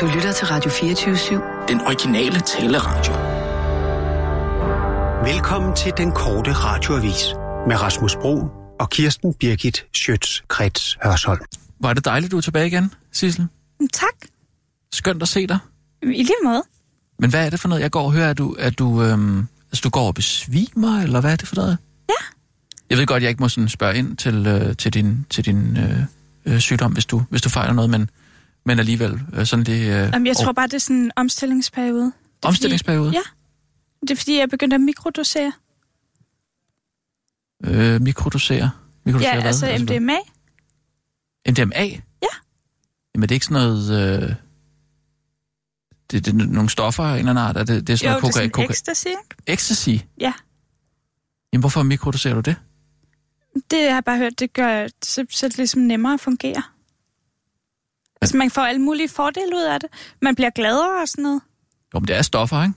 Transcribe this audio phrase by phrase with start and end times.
[0.00, 1.68] Du lytter til Radio 24-7.
[1.68, 3.12] Den originale taleradio.
[5.32, 7.24] Velkommen til den korte radioavis
[7.68, 8.48] med Rasmus Bro
[8.80, 11.40] og Kirsten Birgit Schøtz-Krets Hørsholm.
[11.80, 13.46] Var det dejligt, du er tilbage igen, Sissel?
[13.92, 14.14] Tak.
[14.92, 15.58] Skønt at se dig.
[16.02, 16.62] I lige måde.
[17.18, 19.46] Men hvad er det for noget, jeg går og hører, at du, at du, øhm,
[19.70, 21.78] altså, du går og besvimer, eller hvad er det for noget?
[22.08, 22.24] Ja.
[22.90, 25.76] Jeg ved godt, jeg ikke må sådan spørge ind til, øh, til din, til din
[25.76, 26.02] øh,
[26.46, 28.10] øh, sygdom, hvis du, hvis du fejler noget, men,
[28.68, 29.80] men alligevel øh, sådan det...
[29.80, 32.04] Øh, Jamen, jeg tror bare, det er sådan en omstillingsperiode.
[32.04, 32.12] Det
[32.42, 33.06] er Omstillingsperiode?
[33.08, 33.22] Fordi, ja.
[34.00, 35.52] Det er fordi, jeg begyndte at mikrodosere.
[37.64, 38.70] Øh, mikrodosere?
[39.04, 39.46] mikrodosere Ja, hvad?
[39.46, 39.78] altså hvad?
[39.78, 40.16] MDMA.
[41.48, 41.84] MDMA?
[42.22, 42.34] Ja.
[43.14, 44.22] Jamen, det er ikke sådan noget...
[44.22, 44.34] Øh,
[46.10, 47.56] det, det er nogle stoffer af en eller anden art?
[47.56, 49.06] Er det, det er sådan Jo, det er noget sådan ecstasy.
[49.06, 49.20] ikke?
[49.46, 49.88] ecstasy?
[50.20, 50.32] Ja.
[51.52, 52.56] Jamen, hvorfor mikrodoserer du det?
[53.70, 56.62] Det har jeg bare hørt, det gør så, så er det ligesom nemmere at fungere.
[58.20, 59.88] Altså, man får alle mulige fordele ud af det.
[60.22, 61.40] Man bliver gladere og sådan noget.
[61.94, 62.74] Jo, men det er stoffer, ikke?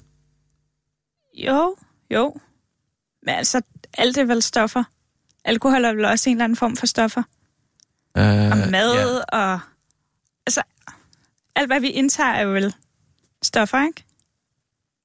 [1.47, 1.75] Jo,
[2.11, 2.35] jo.
[3.25, 3.61] Men altså,
[3.97, 4.83] alt er vel stoffer.
[5.45, 7.23] Alkohol er vel også en eller anden form for stoffer.
[8.17, 8.93] Øh, Og mad
[9.33, 9.37] Ja.
[9.53, 9.59] og...
[10.45, 10.61] Altså,
[11.55, 12.75] alt hvad vi indtager er vel
[13.43, 14.03] stoffer, ikke?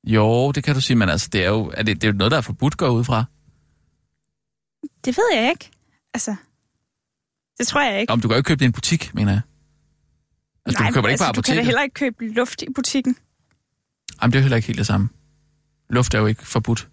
[0.05, 2.19] Jo, det kan du sige, men altså, det er jo, er det, det er jo
[2.19, 3.25] noget, der er forbudt går ud fra.
[5.05, 5.71] Det ved jeg ikke.
[6.15, 6.37] Altså,
[7.59, 8.13] det tror jeg ikke.
[8.13, 9.41] Om du kan jo ikke købe det i en butik, mener jeg.
[10.67, 11.65] Altså, Nej, du køber ikke altså, du kan da apoteket.
[11.65, 13.17] heller ikke købe luft i butikken.
[14.23, 15.09] Jamen, det er heller ikke helt det samme.
[15.91, 16.89] Luft er jo ikke forbudt.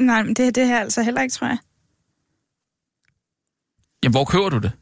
[0.00, 1.58] Nej, men det er det her altså heller ikke, tror jeg.
[4.02, 4.72] Jamen, hvor køber du det?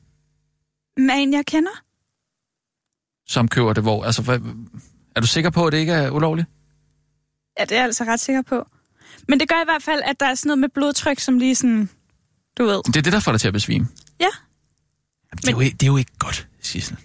[0.96, 1.70] Men en, jeg kender?
[3.26, 4.04] Som køber det hvor?
[4.04, 4.40] Altså, hvad,
[5.16, 6.48] er du sikker på, at det ikke er ulovligt?
[7.58, 8.66] Ja, det er jeg altså ret sikker på.
[9.28, 11.54] Men det gør i hvert fald, at der er sådan noget med blodtryk, som lige
[11.54, 11.88] sådan...
[12.58, 12.82] Du ved.
[12.86, 13.86] Det er det, der får dig til at besvime.
[14.20, 14.28] Ja.
[15.34, 16.96] Jamen, det, er jo, ikke- det er jo ikke godt, Sissel.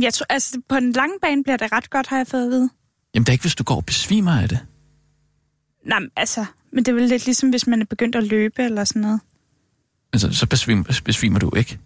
[0.00, 2.50] Jeg tror, altså, på den lange bane bliver det ret godt, har jeg fået at
[2.50, 2.70] vide.
[3.14, 4.58] Jamen, det er ikke, hvis du går og besvimer af det.
[5.86, 6.44] Nej, men altså...
[6.72, 9.20] Men det er vel lidt ligesom, hvis man er begyndt at løbe eller sådan noget.
[10.12, 11.78] Altså, så besvimer, besvimer du ikke.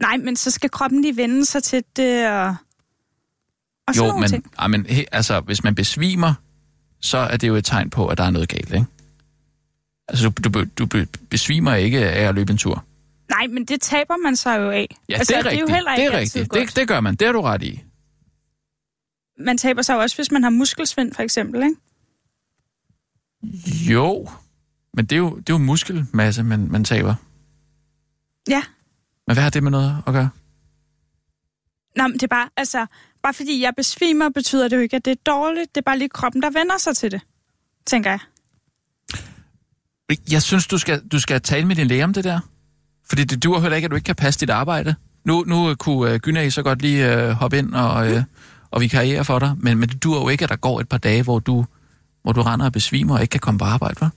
[0.00, 2.56] Nej, men så skal kroppen lige vende sig til det og...
[3.86, 4.50] Og sådan Jo, men, ting.
[4.58, 6.34] ej, men he, altså, hvis man besvimer,
[7.00, 8.86] så er det jo et tegn på, at der er noget galt, ikke?
[10.08, 12.84] Altså, du, du, du be- besvimer ikke af at løbe en tur.
[13.30, 14.96] Nej, men det taber man sig jo af.
[15.08, 15.70] Ja, altså, det er det er rigtigt.
[15.70, 16.50] jo heller det ikke er altid rigtigt.
[16.58, 16.68] godt.
[16.68, 17.14] Det, det gør man.
[17.14, 17.80] Det har du ret i.
[19.40, 21.76] Man taber sig også, hvis man har muskelsvind, for eksempel, ikke?
[23.92, 24.28] Jo,
[24.94, 27.14] men det er jo, det er jo muskelmasse, man, man taber.
[28.48, 28.62] Ja.
[29.26, 30.30] Men hvad har det med noget at gøre?
[31.96, 32.86] Nå, men det er bare, altså,
[33.22, 35.74] bare fordi jeg besvimer, betyder det jo ikke, at det er dårligt.
[35.74, 37.20] Det er bare lige kroppen, der vender sig til det,
[37.86, 38.20] tænker jeg.
[40.30, 42.40] Jeg synes, du skal, du skal tale med din læge om det der.
[43.08, 44.94] Fordi det duer heller ikke, at du ikke kan passe dit arbejde.
[45.24, 48.22] Nu, nu kunne uh, Gynæ så godt lige uh, hoppe ind og, uh,
[48.70, 50.98] og vikariere for dig, men, men det duer jo ikke, at der går et par
[50.98, 51.66] dage, hvor du,
[52.22, 54.08] hvor du render og besvimer og ikke kan komme på arbejde, hva'?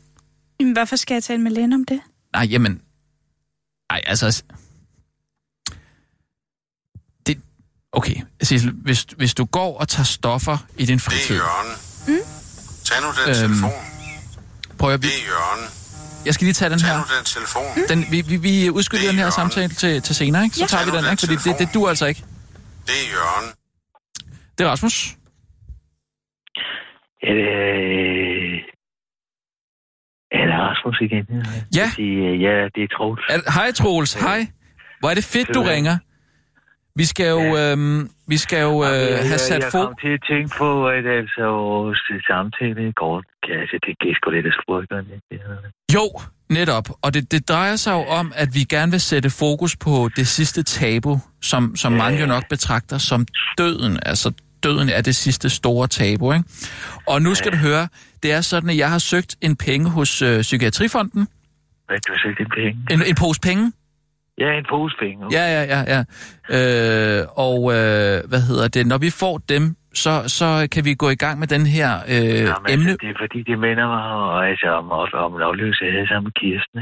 [0.60, 2.00] Jamen, hvorfor skal jeg tale med lægen om det?
[2.34, 2.82] Nej, jamen...
[3.92, 4.44] Nej, altså...
[7.28, 7.42] Det...
[7.92, 11.36] Okay, Sissel, hvis, hvis du går og tager stoffer i din Det er fritid...
[11.36, 11.72] Jørgen.
[12.08, 12.24] Mm?
[12.86, 13.72] Tag nu den Øhm, telefon.
[14.78, 15.02] Prøv at...
[15.02, 15.70] Det er Jørgen.
[16.26, 16.98] Jeg skal lige tage den Tag her.
[16.98, 17.64] nu den telefon.
[17.92, 19.32] Den, vi, vi, vi udskyder er den her Jørgen.
[19.32, 20.56] samtale til, til senere, ikke?
[20.56, 20.68] Så Ja.
[20.68, 21.20] tager vi den, ikke?
[21.20, 22.24] Fordi det, det dur altså ikke.
[22.88, 23.48] Det er Jørgen.
[24.58, 24.96] Det er Rasmus.
[27.30, 28.58] Er det, øh,
[30.40, 31.26] er det Rasmus igen?
[31.80, 31.88] Ja.
[31.94, 33.24] Fordi, øh, ja, det er Troels.
[33.30, 34.14] Er, hej, Troels.
[34.14, 34.48] Hej.
[35.00, 35.98] Hvor er det fedt, du ringer.
[36.96, 39.86] Vi skal jo, øhm, vi skal jo øh, jeg, have sat jeg fod...
[39.86, 44.16] kom til at tænke på, at altså, vores samtale i går, ja, altså, det gik
[44.16, 45.06] sgu lidt af spurgeren.
[45.96, 46.06] Jo,
[46.50, 46.88] netop.
[47.02, 50.28] Og det, det drejer sig jo om, at vi gerne vil sætte fokus på det
[50.28, 53.26] sidste tabu, som, som mange jo nok betragter som
[53.58, 54.00] døden.
[54.06, 56.46] Altså, døden er det sidste store tabu, ikke?
[57.08, 57.88] Og nu skal du høre,
[58.24, 61.28] det er sådan, at jeg har søgt en penge hos øh, Psykiatrifonden.
[61.88, 62.78] Hvad, du har søgt en penge?
[62.92, 63.72] En, en pose penge.
[64.42, 65.22] Ja, en pose penge.
[65.38, 66.02] Ja, ja, ja, ja.
[66.58, 68.84] Øh, og øh, hvad hedder det?
[68.92, 69.64] Når vi får dem,
[70.04, 72.92] så, så kan vi gå i gang med den her øh, Jamen, emne.
[72.92, 74.92] altså, det er fordi, det minder mig og, altså, om,
[75.26, 75.32] om,
[75.96, 76.80] havde sammen med Kirsten.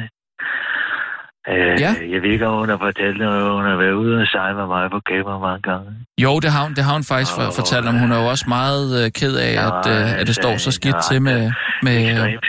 [1.51, 1.91] Øh, Ja.
[2.13, 4.67] Jeg ved ikke, om hun har fortalt, at hun har været ude og sejle med
[4.75, 5.87] mig på gamer mange gange.
[6.25, 7.95] Jo, det har hun, det har hun faktisk Åh, fortalt om.
[8.03, 10.71] Hun er jo også meget øh, ked af, Ja, at, øh, at det står så
[10.79, 11.41] skidt ja, til med,
[11.87, 11.99] med,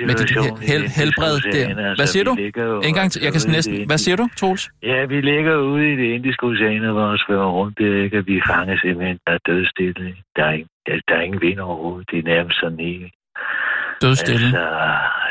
[0.08, 0.31] med dit
[0.70, 1.67] hel, det helbred der.
[1.69, 2.32] altså, Hvad siger du?
[2.88, 3.19] En gang til.
[3.26, 3.75] Jeg kan næsten...
[3.76, 4.64] det Hvad siger du, Troels?
[4.82, 8.19] Ja, vi ligger ude i det indiske ocean, hvor vi svømmer rundt der, ikke?
[8.19, 10.06] Og vi fanger simpelthen, der er dødstille.
[10.37, 12.11] Der er, ingen, der, der er ingen vind overhovedet.
[12.11, 13.06] Det er nærmest sådan ikke.
[14.02, 14.47] Dødstille.
[14.47, 14.67] Altså,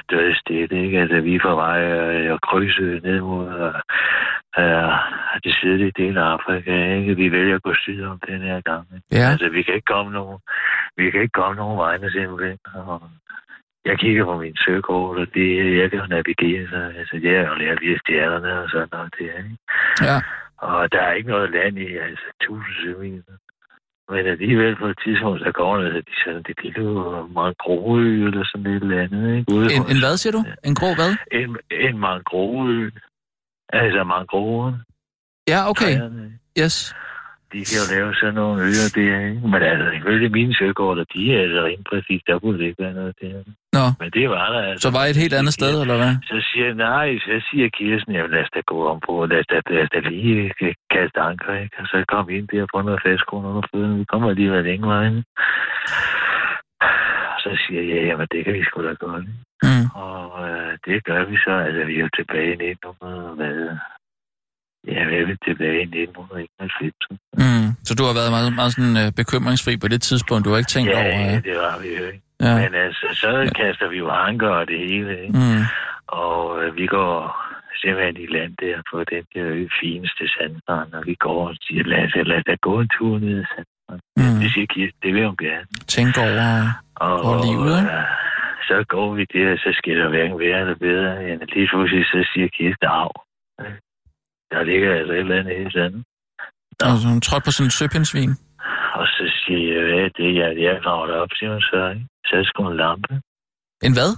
[0.10, 1.00] dødstille, ikke?
[1.00, 3.74] Altså, vi er på vej øh, at krydse ned mod, øh,
[5.36, 6.96] er det sydlige del af Afrika.
[6.96, 7.16] Ikke?
[7.16, 8.88] Vi vælger at gå syd om den her gang.
[8.96, 9.08] Ikke?
[9.12, 9.30] Ja.
[9.32, 10.40] Altså, vi kan ikke komme nogen,
[10.98, 12.58] vi kan ikke komme nogen vegne simpelthen.
[12.74, 13.02] Og
[13.86, 17.48] jeg kigger på min søkort, og det, jeg kan jo navigere, så altså, jeg har
[17.48, 19.14] jo lært via stjernerne og sådan noget.
[19.18, 19.58] Det, ikke?
[20.02, 20.18] Ja.
[20.58, 23.24] Og der er ikke noget land i, altså, tusind søminer.
[24.10, 26.84] Men alligevel på et tidspunkt, der går der, de sådan, det lille
[27.40, 29.54] mangroveø eller sådan et eller andet, ikke?
[29.54, 30.44] Ude En, en hvad, siger du?
[30.64, 31.12] En grå hvad?
[31.32, 32.90] En, en mangroveø.
[33.74, 34.76] Altså mangroven.
[35.48, 35.98] Ja, okay.
[35.98, 36.96] træerne, Yes.
[37.54, 39.48] De kan jo lave sådan nogle øer der, ikke?
[39.54, 43.16] Men altså, ifølge mine søkort, de er altså rent præcis, der burde ikke være noget
[43.22, 43.34] der.
[43.78, 44.82] Nå, Men det var der altså.
[44.86, 46.14] så var I et helt andet sted, eller hvad?
[46.32, 49.40] Så siger jeg, nej, så siger Kirsten, jamen lad os da gå om på, lad
[49.42, 51.76] os da, lad os da lige øh, kaste anker, ikke?
[51.82, 53.98] Og så kom vi ind der på noget fastgrund under fødderne.
[54.02, 55.18] Vi kommer alligevel længe vejen.
[57.34, 59.24] Og så siger jeg, jamen det kan vi sgu da godt.
[59.24, 59.50] ikke?
[59.68, 59.86] Mm.
[60.08, 61.54] Og øh, det gør vi så.
[61.68, 63.78] Altså, vi er jo tilbage i 1900, hvad?
[64.88, 66.94] Ja, er vel tilbage i 1991.
[67.44, 67.68] Mm.
[67.88, 70.46] Så du har været meget, meget sådan, øh, bekymringsfri på det tidspunkt.
[70.46, 71.16] Du har ikke tænkt over...
[71.20, 72.22] Ja, Øh, det var vi jo ikke.
[72.46, 72.54] ja.
[72.62, 73.32] Men altså, så
[73.62, 75.38] kaster vi jo anker og det hele, ikke?
[75.38, 75.64] Mm.
[76.08, 77.16] Og øh, vi går
[77.82, 82.04] simpelthen i land der på den der fineste sandstrand, og vi går og siger, lad
[82.06, 84.08] os, lad os da gå en tur ned ad sandstranden.
[84.18, 84.40] Mm.
[84.42, 85.66] Det siger Kirsten, det vil hun gerne.
[85.96, 86.44] Tænk over...
[87.06, 87.92] Og, Og livet, ikke?
[87.98, 88.04] øh,
[88.70, 92.20] så går vi der, så skal der hverken være eller bedre, end lige pludselig, så
[92.34, 93.10] siger Kirsten, af.
[94.52, 96.04] Der ligger altså et eller andet helt andet.
[96.84, 98.32] Altså, hun trådte på sådan en søpindsvin.
[99.00, 102.06] Og så siger jeg, er det, jeg, jeg graver det op, siger hun så, ikke?
[102.26, 103.14] Så er det sgu en lampe.
[103.88, 104.12] En hvad?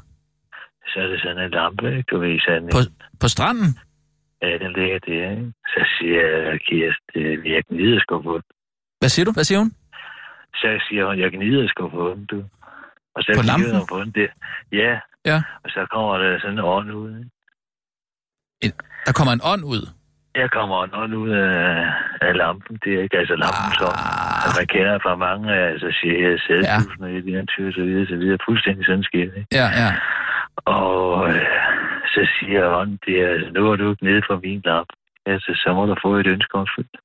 [0.91, 2.07] Så er det sådan en lampe, ikke?
[2.11, 2.69] Du ved, sådan en...
[2.75, 2.81] På,
[3.21, 3.69] på stranden?
[4.41, 5.53] Ja, den ligger der, ikke?
[5.73, 8.49] Så siger jeg, Kirsten, jeg gnider sgu på den.
[8.99, 9.31] Hvad siger du?
[9.31, 9.71] Hvad siger hun?
[10.61, 12.39] Så siger hun, jeg gnider sgu på den, du.
[13.15, 13.75] Og så På lampen?
[13.77, 14.29] hun på den der.
[14.71, 14.91] Ja.
[15.25, 15.37] Ja.
[15.63, 17.11] Og så kommer der sådan en ånd ud,
[18.63, 18.77] ikke?
[19.05, 19.83] Der kommer en ånd ud.
[20.35, 21.85] Jeg kommer en ånd ud af,
[22.21, 23.93] af lampen, det er ikke altså lampen, som
[24.45, 24.51] Ah.
[24.57, 28.15] man kender fra mange af, altså siger sædhusen og et eventyr og så videre, så
[28.15, 29.43] videre, fuldstændig sådan sker det.
[29.59, 29.89] Ja, ja.
[30.65, 31.41] Og øh,
[32.13, 34.93] så siger ånden, det er, altså, nu er du ikke nede for min lampe.
[35.25, 36.97] Altså, så må du få et ønske opfyldt.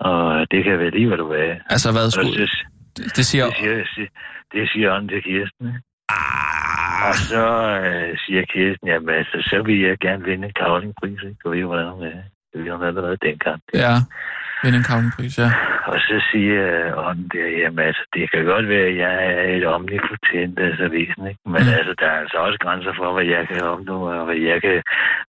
[0.00, 1.54] Og det kan være lige, hvad du er.
[1.70, 2.48] Altså, hvad skulle...
[2.96, 3.44] Det, det siger...
[3.46, 4.08] det siger,
[4.52, 5.66] det siger ånden til Kirsten.
[5.66, 5.80] ikke?
[7.00, 7.44] Ah, Og så
[7.84, 11.36] øh, siger Kirsten, jamen altså, så vil jeg gerne vinde en kavlingpris, ikke?
[11.44, 12.22] Du ved jo, hvordan hun er.
[12.52, 13.60] Det ved hun allerede dengang.
[13.74, 13.94] ja.
[14.62, 15.50] Vinde en kavlingpris, ja.
[15.92, 16.62] Og så siger
[17.06, 21.24] ånden der, jamen altså, det kan godt være, at jeg er et omnipotent altså væsen,
[21.30, 21.40] ikke?
[21.52, 21.76] Men Mm.
[21.78, 24.82] altså, der er altså også grænser for, hvad jeg kan opnå, og hvad jeg kan,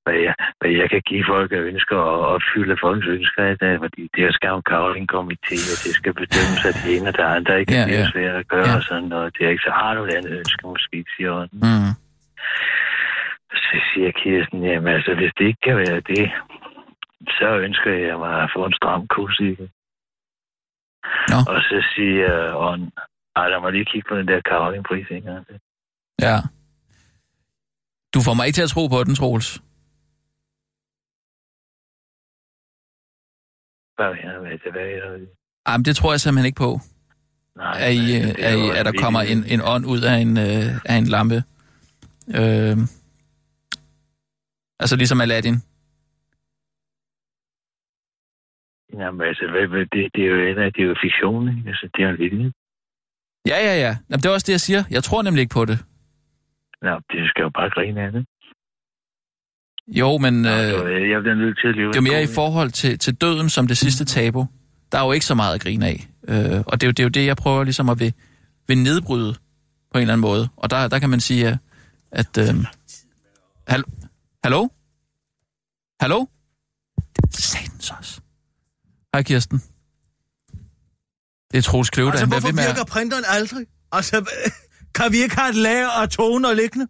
[0.05, 3.75] hvad jeg, hvad jeg kan give folk af ønsker, og opfylde folks ønsker i dag,
[3.83, 7.25] fordi der skal jo en kavlingkomité, og det skal bedømmes af det ene, og der
[7.29, 7.73] er andre, ikke?
[7.73, 8.11] Ja, det er ja.
[8.13, 8.75] svært at gøre, Ja.
[8.77, 9.27] og sådan noget.
[9.37, 11.59] Det er ikke så har du et andet ønske, måske, siger ånden.
[11.67, 11.91] Mm.
[13.69, 16.25] Så siger Kirsten, jamen altså, hvis det ikke kan være det,
[17.27, 19.71] så ønsker jeg mig at få en stram kusikke.
[21.31, 21.37] Nå.
[21.53, 22.91] Og så siger ånden,
[23.35, 25.45] ej, lad mig lige kigge på den der kavlingpris en gang.
[25.47, 25.59] til."
[26.21, 26.37] Ja.
[28.13, 29.61] Du får mig ikke til at tro på den, Troels.
[33.95, 34.11] Hvad er
[34.63, 35.29] det, hvad er det?
[35.65, 36.79] Ej, men det tror jeg simpelthen ikke på.
[37.55, 40.15] Nej, At, I, men øh, er I, at der kommer en, en ånd ud af
[40.15, 41.43] en, øh, af en lampe.
[42.39, 42.77] Øh,
[44.79, 45.55] altså ligesom Aladdin.
[48.93, 49.43] Jamen altså,
[49.93, 50.37] det, det, er jo,
[50.75, 51.69] det er jo fiktion, ikke?
[51.69, 52.55] Altså, det er jo en vildt.
[53.47, 53.97] Ja, ja, ja.
[54.09, 54.83] Jamen, det er også det, jeg siger.
[54.91, 55.79] Jeg tror nemlig ikke på det.
[56.81, 58.25] Nå, det skal jo bare grine af det.
[59.87, 62.69] Jo, men Nå, øh, jeg bliver nødt til at leve det er mere i forhold
[62.71, 64.47] til, til døden som det sidste tabu.
[64.91, 66.07] Der er jo ikke så meget at grine af.
[66.27, 68.13] Øh, og det er, jo, det er jo det, jeg prøver ligesom at vil,
[68.67, 69.33] vil nedbryde
[69.91, 70.49] på en eller anden måde.
[70.57, 71.57] Og der, der kan man sige, at...
[72.11, 72.55] at øh,
[73.67, 73.83] hal-
[74.43, 74.67] Hallo?
[76.01, 76.25] Hallo?
[77.31, 78.18] Satans også.
[79.13, 79.61] Hej, Kirsten.
[81.51, 82.11] Det er Troels Kløvedal.
[82.11, 83.65] Altså, bliver hvorfor ved med virker printeren aldrig?
[83.91, 84.25] Altså,
[84.95, 86.87] kan vi ikke have et lager og toner liggende?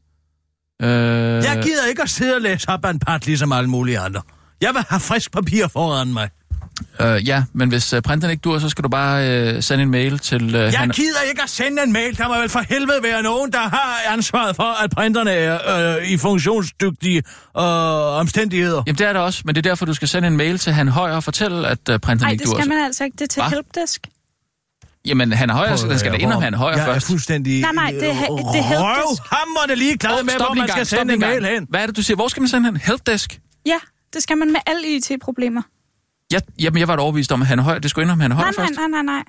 [0.82, 4.00] Øh, Jeg gider ikke at sidde og læse op af en part, ligesom alle mulige
[4.00, 4.22] andre.
[4.62, 6.30] Jeg vil have frisk papir foran mig.
[7.02, 9.92] Øh, ja, men hvis uh, printeren ikke dur, så skal du bare øh, sende en
[9.92, 10.56] mail til...
[10.56, 12.18] Øh, Jeg gider ikke at sende en mail.
[12.18, 16.08] Der må vel for helvede være nogen, der har ansvaret for, at printerne er øh,
[16.12, 17.18] i funktionsdygtige
[17.58, 17.64] øh,
[18.20, 18.84] omstændigheder.
[18.88, 20.74] Jamen, det er det også, men det er derfor, du skal sende en mail til
[20.74, 22.58] Han Højer og fortælle, at uh, printeren Nej, ikke det dur.
[22.60, 23.16] skal man altså ikke.
[23.16, 23.50] Det er til Hva?
[23.50, 24.08] helpdesk.
[25.06, 27.06] Jamen, Han Højer, så der skal da ind om Han Højer jeg først.
[27.06, 27.62] er fuldstændig...
[27.62, 28.80] Nej, nej, det er, det er helpdesk.
[28.80, 31.66] Røvhammerne lige glad med, Stop hvor lige man gang, skal sende en mail hen.
[31.70, 32.16] Hvad er det, du siger?
[32.16, 32.78] Hvor skal man sende hen?
[32.78, 33.40] Helpdesk?
[33.66, 33.78] Ja,
[34.14, 35.62] det skal man med alle IT-problemer.
[36.32, 38.32] Jeg, jamen, jeg var da overbevist om, at Han Højer, det skulle ind om Han
[38.32, 38.80] Højer Nej, nej, først.
[38.80, 39.24] nej, nej, nej.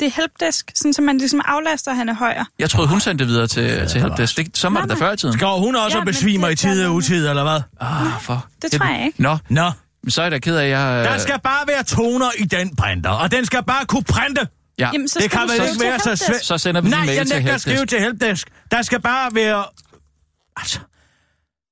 [0.00, 2.46] det er helpdesk, sådan så man ligesom aflaster, at han er højere.
[2.58, 4.36] Jeg troede, hun sendte det videre til, til helpdesk.
[4.36, 5.38] Det, så var det da Nej, før i tiden.
[5.38, 7.60] Går hun også Ja, besvimer i tid gør og utid, eller hvad?
[7.80, 8.46] Ah, for.
[8.62, 9.22] Det tror jeg ikke.
[9.22, 9.70] Nå, Nå,
[10.02, 11.04] men så er jeg da ked af, at jeg...
[11.04, 14.48] der øh, skal bare være toner i den printer, og den skal bare kunne printe.
[14.78, 16.26] Ja, Jamen, så Det skal kan vel ikke være så helpdesk.
[16.26, 16.44] svært.
[16.44, 17.90] så sender vi Nej, en jeg mail til nægter at skrive helpdesk.
[17.96, 18.48] til helpdesk.
[18.70, 19.64] Der skal bare være...
[20.56, 20.78] Altså,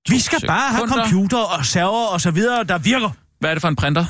[0.09, 3.11] vi skal bare have computer og server og så videre, der virker.
[3.41, 4.05] Hvad er det for en printer?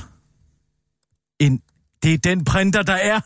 [1.41, 1.61] En,
[2.03, 3.21] det er den printer, der er.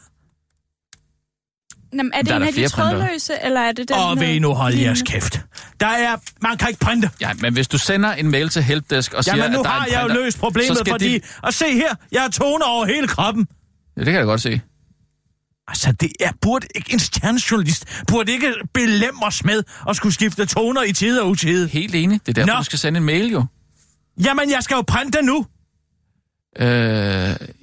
[1.95, 4.19] Jamen, er det Der er en der af de trådløse, eller er det den Og
[4.19, 5.41] med ved nu holde jeres kæft.
[5.81, 6.17] Der er...
[6.43, 7.11] Man kan ikke printe.
[7.21, 9.71] Ja, men hvis du sender en mail til helpdesk og siger, Jamen, nu at der
[9.71, 11.15] er har en jeg jo printer, løst så problemet, skal fordi...
[11.15, 11.21] De...
[11.43, 13.49] Og se her, jeg har toner over hele kroppen.
[13.97, 14.61] Ja, det kan jeg da godt se.
[15.69, 20.83] Altså, det er, burde ikke en stjernejournalist, burde ikke belemres med at skulle skifte toner
[20.83, 21.69] i tid og utid.
[21.69, 22.21] Helt enig.
[22.21, 22.59] Det er derfor, Nå.
[22.59, 23.45] du skal sende en mail jo.
[24.25, 25.47] Jamen, jeg skal jo printe nu.
[26.59, 26.67] Øh,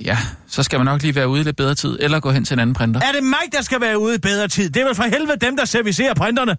[0.05, 0.17] ja,
[0.47, 2.53] så skal man nok lige være ude i lidt bedre tid, eller gå hen til
[2.53, 3.01] en anden printer.
[3.01, 4.69] Er det mig, der skal være ude i bedre tid?
[4.69, 6.57] Det er vel for helvede dem, der servicerer printerne.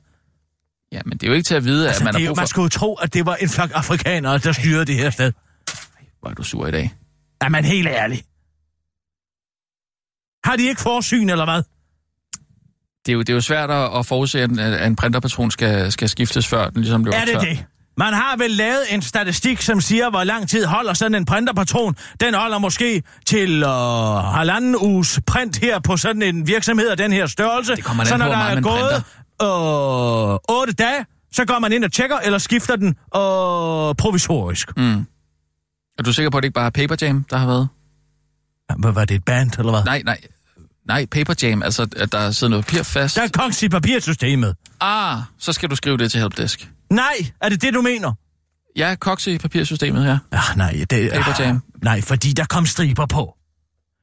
[0.92, 2.30] Ja, men det er jo ikke til at vide, Altså, at man det er har
[2.30, 2.40] brug for...
[2.40, 5.32] man skulle jo tro, at det var en flok afrikanere, der styrede det her sted.
[6.20, 6.94] Hvor er du sur i dag?
[7.40, 8.22] Er man helt ærlig?
[10.44, 11.62] Har de ikke forsyn, eller hvad?
[13.06, 15.92] Det er jo, det er jo svært at forudse, at en, at en printerpatron skal,
[15.92, 17.40] skal skiftes, før den ligesom løber Er det tør.
[17.40, 17.64] det?
[17.96, 21.96] Man har vel lavet en statistik, som siger, hvor lang tid holder sådan en printerpatron.
[22.20, 23.68] Den holder måske til øh,
[24.24, 27.76] halvanden uges print her på sådan en virksomhed af den her størrelse.
[27.76, 31.72] Det kommer så på, når hvor der er gået øh, 8 dage, så går man
[31.72, 34.76] ind og tjekker, eller skifter den øh, provisorisk.
[34.76, 35.06] Mm.
[35.98, 37.68] Er du sikker på, at det ikke bare er Paper Jam, der har været?
[38.78, 39.84] Hvad var det, et band, eller hvad?
[39.84, 40.18] Nej, nej.
[40.86, 43.16] Nej, Paper Jam, altså at der sidder noget papir fast.
[43.16, 44.56] Der er kongs i papirsystemet.
[44.80, 46.70] Ah, så skal du skrive det til helpdesk.
[46.90, 48.12] Nej, er det det, du mener?
[48.76, 50.18] Ja, koks i papirsystemet her.
[50.32, 51.62] Ah, nej, det Jam.
[51.82, 53.36] Nej, fordi der kom striber på.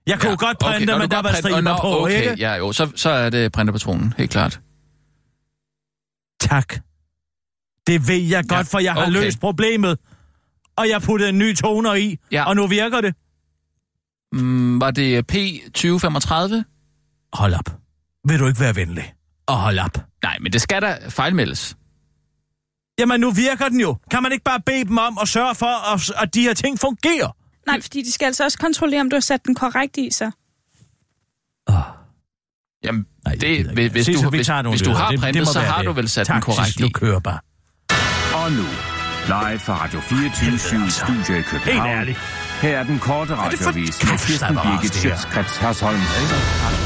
[0.07, 2.35] Jeg kunne ja, godt printe, okay, men der var striber Nå, på, okay, ikke?
[2.39, 4.59] Ja, jo, så, så er det printerpatronen, helt klart.
[6.39, 6.75] Tak.
[7.87, 9.11] Det ved jeg godt, Ja, for jeg har okay.
[9.11, 9.99] løst problemet.
[10.77, 12.43] Og jeg puttede en ny toner i, Ja.
[12.43, 13.15] og nu virker det.
[14.33, 16.63] Mm, var det P2035?
[17.33, 17.77] Hold op.
[18.27, 19.13] Vil du ikke være venlig?
[19.47, 19.97] Og hold op.
[20.23, 21.75] Nej, men det skal da fejlmeldes.
[22.99, 23.97] Jamen, nu virker den jo.
[24.11, 26.79] Kan man ikke bare bede dem om at sørge for, at, at de her ting
[26.79, 27.35] fungerer?
[27.67, 30.31] Nej, fordi de skal altså også kontrollere, om du har sat den korrekt i sig.
[32.83, 35.85] Jamen, Nej, det, hvis, hvis, du, vi hvis, hvis du har printet, så har det.
[35.85, 36.91] du vel sat tak, den korrekt Sissel, du i.
[36.91, 37.39] kører bare.
[38.43, 38.63] Og nu,
[39.27, 40.59] live fra Radio 24
[40.91, 41.89] Studio i Helt København.
[41.89, 42.17] ærligt.
[42.61, 44.93] Her er den korte radiovis med Kirsten Birgit?
[44.95, 45.99] Schøtzgrads Hasholm.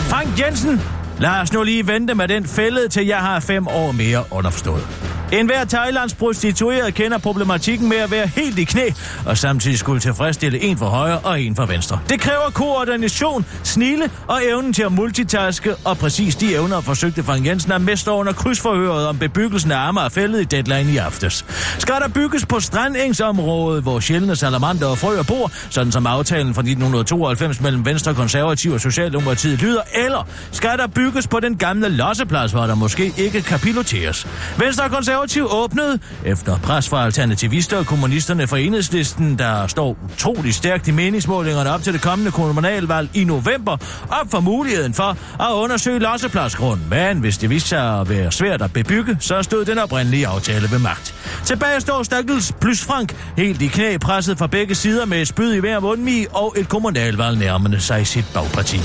[0.10, 0.82] Frank Jensen,
[1.20, 4.88] lad os nu lige vente med den fælde, til jeg har fem år mere underforstået.
[5.32, 8.90] En hver Thailands prostitueret kender problematikken med at være helt i knæ,
[9.26, 12.00] og samtidig skulle tilfredsstille en for højre og en for venstre.
[12.10, 17.46] Det kræver koordination, snille og evnen til at multitaske, og præcis de evner forsøgte Frank
[17.46, 21.46] Jensen at mestre under krydsforhøret om bebyggelsen af Amagerfældet i deadline i aftes.
[21.80, 26.62] Skal der bygges på strandengsområdet, hvor sjældne salamander og frøer bor, sådan som aftalen fra
[26.62, 32.52] 1992 mellem Venstre, Konservativ og Socialdemokratiet lyder, eller skal der bygges på den gamle losseplads,
[32.52, 34.28] hvor der måske ikke kan piloteres?
[34.58, 40.54] Venstre og Konservativ åbnede, efter pres fra alternativister og kommunisterne fra enhedslisten, der står utrolig
[40.54, 43.78] stærkt i meningsmålingerne op til det kommende kommunalvalg i november,
[44.10, 46.88] op for muligheden for at undersøge lossepladsgrunden.
[46.90, 50.72] Men hvis det viste sig at være svært at bebygge, så stod den oprindelige aftale
[50.72, 51.16] ved magt.
[51.46, 55.54] Tilbage står Stakkels plus Frank, helt i knæ presset fra begge sider med et spyd
[55.54, 58.80] i hver mundmi og et kommunalvalg nærmende sig sit bagparti.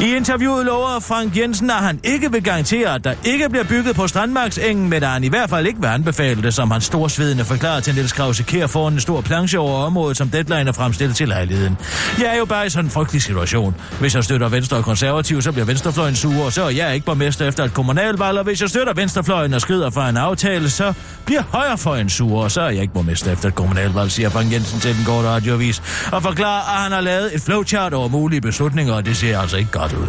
[0.00, 3.96] I interviewet lover Frank Jensen, at han ikke vil garantere, at der ikke bliver bygget
[3.96, 7.44] på Strandmarksengen, men at han i hvert fald ikke vil anbefale det, som han storsvedende
[7.44, 11.16] forklarer til Niels Krause Kær foran en stor planche over området, som deadline er fremstillet
[11.16, 11.76] til lejligheden.
[12.18, 13.74] Jeg er jo bare i sådan en frygtelig situation.
[14.00, 17.06] Hvis jeg støtter Venstre og Konservativ, så bliver Venstrefløjen sure, og så er jeg ikke
[17.06, 20.92] borgmester efter et kommunalvalg, og hvis jeg støtter Venstrefløjen og skrider fra en aftale, så
[21.24, 24.80] bliver Højrefløjen sure, og så er jeg ikke borgmester efter et kommunalvalg, siger Frank Jensen
[24.80, 25.82] til den korte radioavis,
[26.12, 29.56] og forklarer, at han har lavet et flowchart over mulige beslutninger, og det ser altså
[29.56, 30.06] ikke godt ud.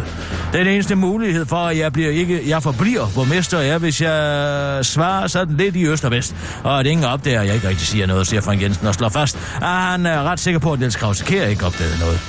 [0.52, 5.26] Den eneste mulighed for, at jeg, bliver ikke, jeg forbliver borgmester, er, hvis jeg svarer
[5.26, 8.06] sådan lidt i øst og vest, og at ingen opdager, at jeg ikke rigtig siger
[8.06, 10.96] noget, siger Frank Jensen og slår fast, at han er ret sikker på, at Niels
[10.96, 12.20] Krause Kjær ikke opdagede noget.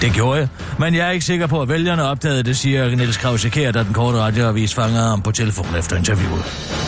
[0.00, 3.16] Det gjorde jeg, men jeg er ikke sikker på, at vælgerne opdagede det, siger Niels
[3.16, 6.85] Krause Kjær, da den korte radioavis fangede ham på telefon efter interviewet.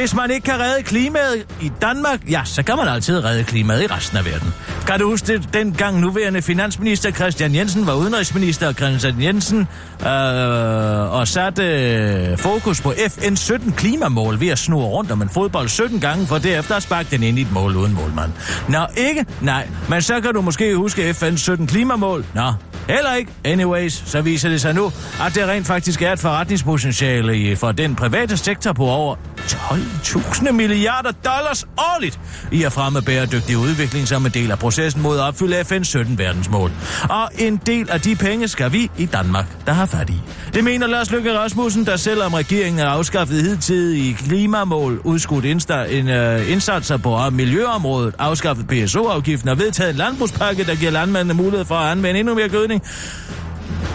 [0.00, 3.82] Hvis man ikke kan redde klimaet i Danmark, ja, så kan man altid redde klimaet
[3.82, 4.54] i resten af verden.
[4.86, 9.58] Kan du huske det, dengang nuværende finansminister Christian Jensen var udenrigsminister Christian Jensen
[10.00, 15.28] øh, og satte øh, fokus på FN's 17 klimamål ved at snurre rundt om en
[15.28, 18.32] fodbold 17 gange, for derefter at sparke den ind i et mål uden målmand.
[18.68, 19.24] Nå, ikke?
[19.40, 22.24] Nej, men så kan du måske huske FN's 17 klimamål.
[22.34, 22.52] Nå,
[22.88, 23.30] Heller ikke.
[23.44, 24.92] Anyways, så viser det sig nu,
[25.26, 30.52] at det rent faktisk er et forretningspotentiale i- for den private sektor på over 12.000
[30.52, 32.20] milliarder dollars årligt
[32.52, 36.18] i at fremme bæredygtig udvikling som en del af processen mod at opfylde FN's 17
[36.18, 36.72] verdensmål.
[37.10, 40.20] Og en del af de penge skal vi i Danmark, der har fat i.
[40.54, 46.08] Det mener Lars Løkke Rasmussen, der selvom regeringen har afskaffet hidtidige klimamål, udskudt insta- en,
[46.08, 51.74] øh, indsatser på miljøområdet, afskaffet PSO-afgiften og vedtaget en landbrugspakke, der giver landmændene mulighed for
[51.74, 52.82] at anvende endnu mere gødning,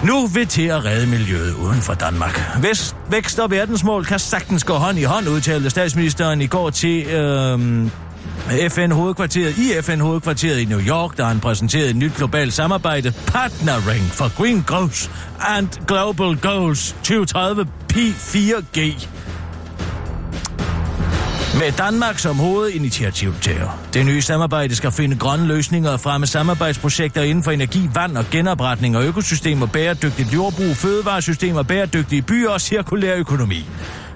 [0.04, 2.42] nu vil til at redde miljøet uden for Danmark.
[2.62, 7.06] Vest, vækst og verdensmål kan sagtens gå hånd i hånd, udtalte statsministeren i går til
[7.08, 14.04] Øh, FN-hovedkvarteret i FN-hovedkvarteret i New York, der han præsenterede et nyt globalt samarbejde, Partnering
[14.04, 15.10] for Green Growth
[15.40, 19.08] and Global Goals 2030 P4G.
[21.62, 23.80] Med Danmark som hovedinitiativtager.
[23.94, 28.26] Det nye samarbejde skal finde grønne løsninger og fremme samarbejdsprojekter inden for energi, vand og
[28.32, 33.66] genopretning og økosystemer, bæredygtigt jordbrug, fødevaresystemer, bæredygtige byer og cirkulær økonomi.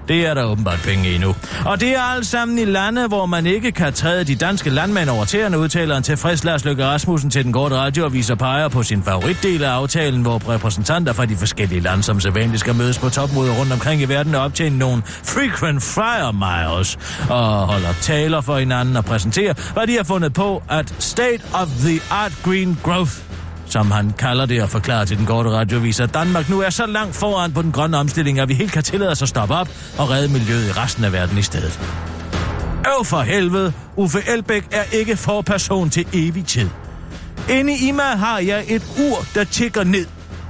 [0.08, 1.34] Det er der åbenbart penge i nu.
[1.66, 5.08] Og det er alt sammen i lande, hvor man ikke kan træde de danske landmænd
[5.08, 8.82] over tæerne, udtaler en tilfreds Lars Løkke Rasmussen til den korte radioavis og peger på
[8.82, 13.08] sin favoritdel af aftalen, hvor repræsentanter fra de forskellige lande, som sædvanligt skal mødes på
[13.08, 16.98] topmøder rundt omkring i verden og optjene nogle frequent flyer miles
[17.30, 21.68] og holder taler for hinanden og præsenterer, hvad de har fundet på at State of
[21.68, 23.12] the Art Green Growth
[23.68, 26.86] som han kalder det og forklarer til den korte radiovis, at Danmark nu er så
[26.86, 29.68] langt foran på den grønne omstilling, at vi helt kan tillade os at stoppe op
[29.98, 31.80] og redde miljøet i resten af verden i stedet.
[32.86, 36.68] Øv for helvede, Uffe Elbæk er ikke for person til evig tid.
[37.50, 40.06] Inde i mig har jeg et ur, der tigger ned.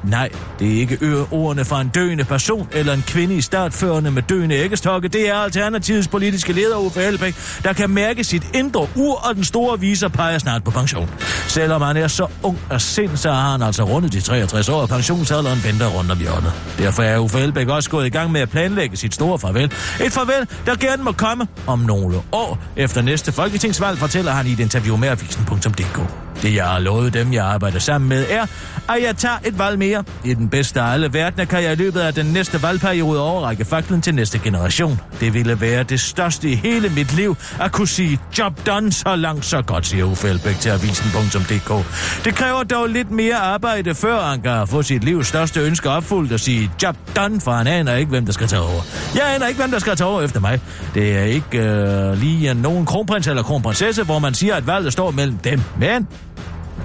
[0.07, 4.11] Nej, det er ikke øre ordene fra en døende person eller en kvinde i startførende
[4.11, 5.09] med døende æggestokke.
[5.09, 7.35] Det er Alternativets politiske leder Uffe Elbæk,
[7.65, 11.11] der kan mærke sit indre ur, og den store viser peger snart på pension.
[11.49, 14.81] Selvom han er så ung og sind, så har han altså rundet de 63 år,
[14.81, 16.53] og pensionsalderen venter rundt om hjørnet.
[16.79, 19.73] Derfor er Uffe Elbæk også gået i gang med at planlægge sit store farvel.
[20.05, 22.59] Et farvel, der gerne må komme om nogle år.
[22.77, 26.26] Efter næste folketingsvalg fortæller han i et interview med avisen.dk.
[26.43, 28.47] Det, jeg har lovet dem, jeg arbejder sammen med, er,
[28.89, 30.05] at jeg tager et valg mere.
[30.25, 33.65] I den bedste af alle verdener kan jeg i løbet af den næste valgperiode overrække
[33.65, 35.01] faklen til næste generation.
[35.21, 39.17] Det ville være det største i hele mit liv, at kunne sige job done så
[39.17, 41.85] langt så godt, siger Uffe Elbæk til avisen.dk.
[42.25, 46.33] Det kræver dog lidt mere arbejde, før han kan få sit livs største ønske opfuldt
[46.33, 48.83] og sige job done, for han aner ikke, hvem der skal tage over.
[49.15, 50.61] Jeg aner ikke, hvem der skal tage over efter mig.
[50.95, 55.11] Det er ikke øh, lige nogen kronprins eller kronprinsesse, hvor man siger, at valget står
[55.11, 55.63] mellem dem.
[55.81, 56.09] Men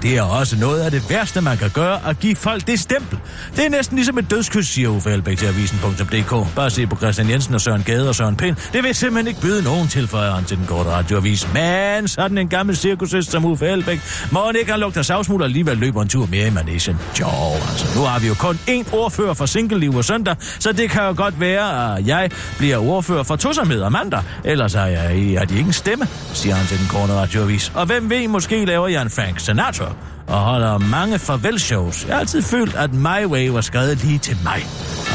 [0.02, 3.18] det er også noget af det værste, man kan gøre, at give folk det stempel.
[3.56, 6.54] Det er næsten ligesom et dødskys, siger Uffe Elbæk til avisen.dk.
[6.56, 8.56] Bare se på Christian Jensen og Søren Gade og Søren Pind.
[8.72, 11.48] Det vil simpelthen ikke byde nogen tilføjer han til den korte radioavis.
[11.54, 15.46] Men sådan en gammel cirkusist som Uffe Elbæk, må han ikke have lugter savsmuld og
[15.46, 16.98] alligevel løber en tur mere i Manesien.
[17.20, 17.26] Jo,
[17.70, 21.02] altså, nu har vi jo kun én ordfører for single og søndag, så det kan
[21.02, 24.22] jo godt være, at jeg bliver ordfører for tosomhed og mandag.
[24.44, 27.72] Ellers har, jeg, har de ikke en stemme, siger han til den korte radioavis.
[27.74, 29.91] Og hvem ved, måske laver jeg en Frank Sinatra
[30.26, 32.04] og holder mange farvelshows.
[32.06, 34.66] Jeg har altid følt, at My Way var skrevet lige til mig.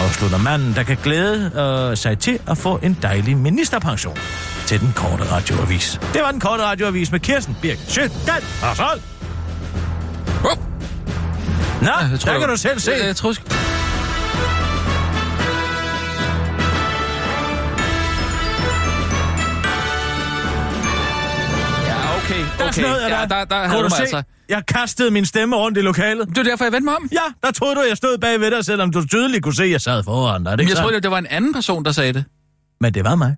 [0.04, 1.52] Afslutter manden, der kan glæde
[1.92, 4.18] øh, sig til at få en dejlig ministerpension
[4.66, 6.00] til den korte radioavis.
[6.14, 9.02] Det var den korte radioavis med Kirsten Birk Sjødal og Sol.
[11.82, 12.92] Nå, jeg der tror, kan du selv se.
[12.92, 13.34] Jeg, jeg tror,
[22.30, 22.82] okay, Der okay.
[22.84, 24.02] jeg ja, der, der Kunne havde du du mig se?
[24.02, 24.24] altså...
[24.50, 26.28] Jeg kastede min stemme rundt i lokalet.
[26.30, 27.10] Det var derfor, jeg vendte mig om.
[27.12, 29.72] Ja, der troede du, jeg stod bag ved dig, selvom du tydeligt kunne se, at
[29.72, 30.52] jeg sad foran dig.
[30.58, 32.26] Det Men jeg troede, det var en anden person, der sagde det.
[32.82, 33.36] Men det var mig.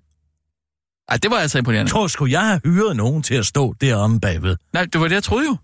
[1.08, 1.90] Ej, det var altså imponerende.
[1.90, 4.56] Tror, skulle jeg have hyret nogen til at stå deromme bagved?
[4.72, 5.56] Nej, det var det, jeg troede jo.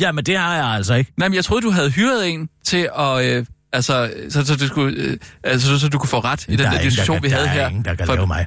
[0.00, 1.12] Ja, men det har jeg altså ikke.
[1.16, 3.24] Nej, men jeg troede, du havde hyret en til at...
[3.24, 6.50] Øh, altså, så, så, du skulle, øh, altså, så, så du kunne få ret i
[6.50, 7.62] den der der, er ingen, diskussion, der kan, vi havde der her.
[7.62, 8.46] er ingen, der kan For- lave mig.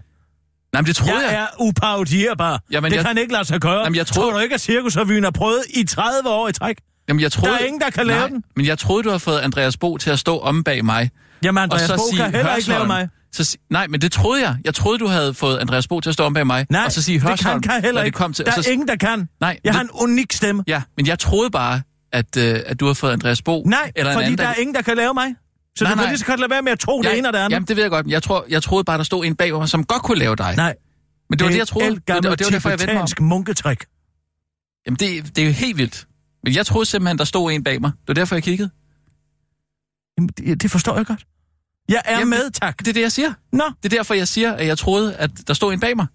[0.74, 1.32] Nej, men det troede jeg.
[1.34, 2.62] Jeg er upaudierbar.
[2.72, 3.80] Jamen, det jeg- kan ikke lade sig gøre.
[3.84, 6.76] Jamen, jeg troede- Tror du ikke, at Cirkusrevyen har prøvet i 30 år i træk?
[7.10, 8.44] Jamen, jeg troede, Der er ingen, der kan lave nej, den.
[8.56, 11.10] Men jeg troede, du havde fået Andreas Bo til at stå om bag mig.
[11.44, 13.10] Jamen, Andreas Bo sige kan heller ikke lave mig.
[13.34, 14.56] Så, nej, men det troede jeg.
[14.66, 16.66] Jeg troede, du havde fået Andreas Bo til at stå om bag mig.
[16.70, 18.16] Nej, og så sige det kan, kan heller ikke.
[18.16, 18.46] kom til...
[18.46, 19.28] der er så, ingen, der kan.
[19.42, 20.64] Nej, Jeg det- har en unik stemme.
[20.68, 21.82] Ja, men jeg troede bare,
[22.14, 23.64] at, øh, at du havde fået Andreas Bo.
[23.66, 25.36] Nej, eller en fordi anden, der er ingen, der kan lave mig.
[25.78, 27.34] Så Nej, du kan lige så godt lade være med at tro det ene og
[27.34, 27.52] det andet.
[27.56, 28.08] Jamen, det ved jeg godt.
[28.08, 30.56] Jeg, tror, jeg troede bare, der stod en bag mig, som godt kunne lave dig.
[30.56, 30.76] Nej,
[31.30, 31.88] Men det var det, jeg troede.
[31.88, 33.24] Et Det, gammelt det var derfor, jeg vendte mig om.
[33.24, 33.84] munketrik.
[34.86, 36.08] Jamen, det, det er jo helt vildt.
[36.44, 37.92] Men jeg troede simpelthen, der stod en bag mig.
[37.92, 38.70] Det var derfor, jeg kiggede.
[40.18, 41.26] Jamen, det, det forstår jeg godt.
[41.90, 42.80] Jeg er Jamen, med, tak.
[42.80, 43.34] Det er det, jeg siger.
[43.54, 46.08] Nå, Det er derfor, jeg siger, at jeg troede, at der stod en bag mig.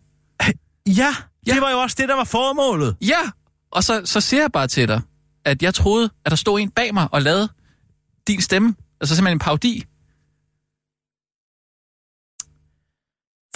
[0.86, 1.14] ja,
[1.46, 1.52] Ja.
[1.52, 2.96] det var jo også det, der var formålet.
[3.02, 3.18] Ja,
[3.72, 5.00] og så, så siger jeg bare til dig,
[5.44, 7.48] at jeg troede, at der stod en bag mig og lavede
[8.28, 8.74] din stemme.
[9.00, 9.84] Altså simpelthen en parodi.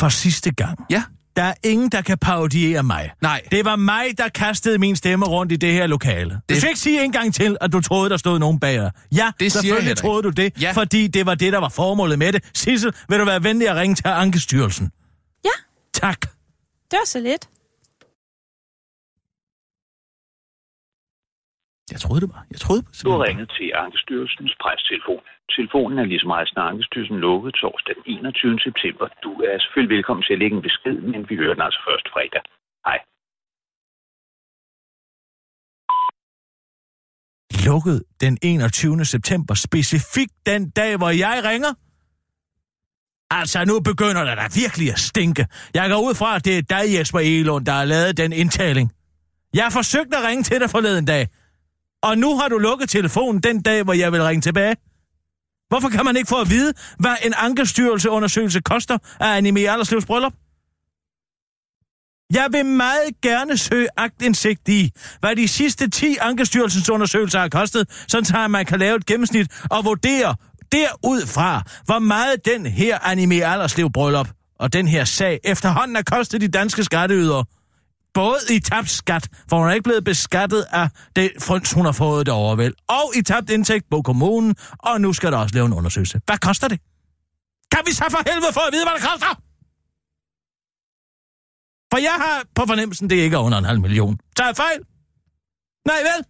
[0.01, 0.79] For sidste gang.
[0.91, 1.03] Ja.
[1.37, 3.11] Der er ingen, der kan parodiere mig.
[3.23, 6.31] Nej, Det var mig, der kastede min stemme rundt i det her lokale.
[6.35, 6.55] Det...
[6.55, 8.83] Du skal ikke sige en gang til, at du troede, der stod nogen bag jer.
[8.83, 10.73] Ja, Det siger jeg selvfølgelig troede du det, Ja.
[10.73, 12.45] fordi det var det, der var formålet med det.
[12.55, 14.91] Sissel, vil du være venlig at ringe til Ankestyrelsen?
[15.45, 15.51] Ja.
[15.95, 16.21] Tak.
[16.91, 17.49] Det var så lidt.
[21.93, 22.43] Jeg troede det var.
[22.53, 25.23] Jeg troede Du har simpelthen- ringet til Ankestyrelsens prestelefon.
[25.57, 28.59] Telefonen er ligesom resten af Ankestyrelsen lukket torsdag den 21.
[28.69, 29.07] september.
[29.27, 32.07] Du er selvfølgelig velkommen til at lægge en besked, men vi hører den altså først
[32.15, 32.43] fredag.
[32.89, 32.99] Hej.
[37.67, 39.05] Lukket den 21.
[39.05, 41.73] september, specifikt den dag, hvor jeg ringer?
[43.31, 45.47] Altså, nu begynder det da virkelig at stinke.
[45.75, 48.93] Jeg går ud fra, at det er dig, Jesper Elund, der har lavet den indtaling.
[49.55, 51.29] Jeg har forsøgt at ringe til dig forleden dag.
[52.03, 54.77] Og nu har du lukket telefonen den dag, hvor jeg vil ringe tilbage.
[55.69, 60.33] Hvorfor kan man ikke få at vide, hvad en ankestyrelseundersøgelse koster af Anime Alderslevs bryllup?
[62.35, 68.05] Jeg vil meget gerne søge agtindsigt i, hvad de sidste 10 ankestyrelsens undersøgelser har kostet,
[68.09, 70.35] sådan så man kan lave et gennemsnit og vurdere
[70.73, 76.41] derudfra, hvor meget den her Anime Alderslev bryllup og den her sag efterhånden har kostet
[76.41, 77.45] de danske skatteydere.
[78.15, 81.93] Både i tabt skat, for hun er ikke blevet beskattet af det frøns, hun har
[81.93, 85.67] fået derovre vel, og i tabt indtægt på kommunen, og nu skal der også lave
[85.67, 86.21] en undersøgelse.
[86.27, 86.81] Hvad koster det?
[87.73, 89.43] Kan vi så for helvede få at vide, hvad det koster?
[91.93, 94.19] For jeg har på fornemmelsen, det ikke er under en halv million.
[94.37, 94.81] Tager jeg fejl?
[95.87, 96.25] Nej vel?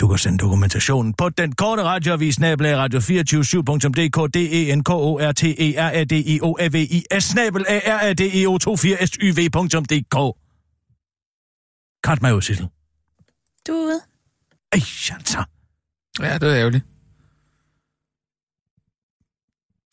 [0.00, 5.20] Du kan sende dokumentationen på den korte radioavis, nabelag radio247.dk, d e n k o
[5.20, 8.00] r t e r a d i o a v i s nabel a r
[8.00, 10.16] a d i o 24 s y v.dk.
[12.04, 12.68] Kat mig ud, Sissel.
[13.66, 14.00] Du er ude.
[14.72, 14.80] Ej,
[15.10, 15.44] altså.
[16.20, 16.84] Ja, det er ærgerligt.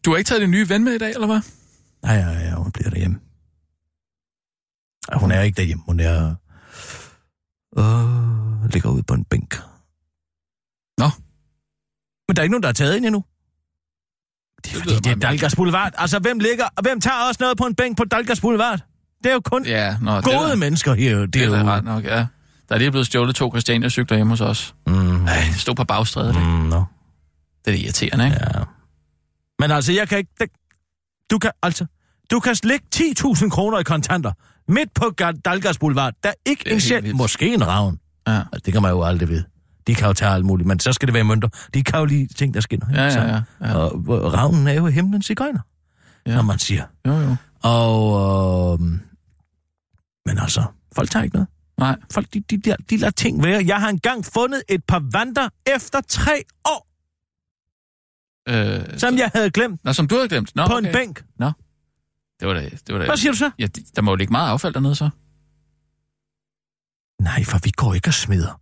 [0.06, 1.42] Du har ikke taget din nye ven med i dag, eller hvad?
[2.04, 3.20] Nej, ja, ja, hun bliver derhjemme.
[5.10, 6.36] Ej, hun er ikke derhjemme, hun er...
[7.78, 9.56] Øh, ligger ude på en bænk.
[12.28, 13.24] Men der er ikke nogen, der har taget hende endnu.
[14.64, 15.92] Det er Det fordi, det er Dalgas Boulevard.
[15.98, 16.66] Altså, hvem ligger...
[16.76, 18.80] og Hvem tager også noget på en bænk på Dalgas Boulevard?
[19.24, 21.18] Det er jo kun ja, nå, det gode er, mennesker her.
[21.18, 21.66] Det det er er jo...
[21.66, 22.26] ret nok, ja.
[22.70, 24.76] Der er lige blevet stjålet to Christiania-cykler hjemme hos os.
[24.88, 26.36] Mm, Ej, det stod på bagstrædet.
[26.36, 26.84] mm, no.
[27.66, 28.38] Det er irriterende, ikke?
[28.56, 28.62] Ja.
[29.60, 30.32] Men altså, jeg kan ikke...
[30.40, 30.50] Det,
[31.32, 31.86] du kan altså...
[32.32, 34.32] Du kan lægge 10.000 kroner i kontanter
[34.68, 36.14] midt på Ga- Dalgas Boulevard.
[36.24, 38.00] Der er ikke Det er en sjæl, måske en ravn.
[38.28, 38.38] Ja.
[38.38, 39.44] Altså, det kan man jo aldrig vide.
[39.88, 41.48] De kan jo tage alt muligt, men så skal det være mønter.
[41.74, 42.88] De kan jo lige ting, der skinner.
[42.94, 43.76] Ja, ja, ja, ja.
[43.76, 45.60] Og, og ravnen er jo himlens cigøjner,
[46.26, 46.36] ja.
[46.36, 46.84] Når man siger.
[47.08, 47.36] Jo, jo.
[47.64, 48.74] Og...
[48.74, 48.80] Øh,
[50.26, 50.64] men altså,
[50.96, 51.48] folk tager ikke noget.
[51.78, 51.96] Nej.
[52.12, 53.64] Folk, de, de, de, de lader ting være.
[53.68, 56.88] Jeg har engang fundet et par vanter efter tre år,
[58.50, 60.56] Øh, som jeg havde glemt Nå, som du havde glemt.
[60.56, 60.88] Nå, på okay.
[60.88, 61.24] en bænk.
[62.40, 62.70] Det var da...
[62.70, 63.52] Det var da Hvad siger du så?
[63.60, 65.10] Ja, de- der må jo ligge meget affald dernede, så.
[67.24, 68.62] Nej, for vi går ikke og smider.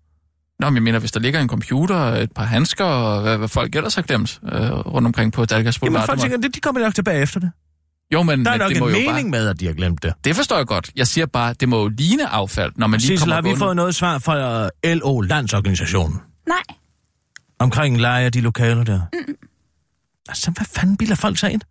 [0.60, 3.48] Nå, men jeg mener, hvis der ligger en computer, et par handsker, og hvad, hvad
[3.48, 6.06] folk ellers har glemt øh, rundt omkring på Dalgas Jamen, Boulevard.
[6.08, 7.52] folk der må- tænker, de, de kommer nok tilbage efter det.
[8.14, 9.42] jo, men, Der er men nok det en må jo mening bare...
[9.42, 10.14] med, at de har glemt det.
[10.24, 10.92] Det forstår jeg godt.
[10.96, 13.48] Jeg siger bare, det må jo ligne affald, når man lige Sissel, kommer har vi
[13.50, 13.60] gående.
[13.60, 16.64] fået noget svar fra øh, LO, Landsorganisationen, Nej.
[17.60, 19.02] omkring leje af de lokaler der?
[19.14, 19.34] Mm.
[20.30, 21.62] Altså, hvad fanden bilder folk sig ind?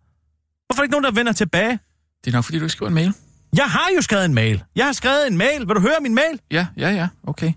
[0.67, 1.79] Hvorfor er ikke nogen, der vender tilbage?
[2.25, 3.13] Det er nok, fordi du ikke skriver en mail.
[3.57, 4.63] Jeg har jo skrevet en mail.
[4.75, 5.59] Jeg har skrevet en mail.
[5.67, 6.39] Vil du høre min mail?
[6.51, 7.07] Ja, ja, ja.
[7.27, 7.53] Okay.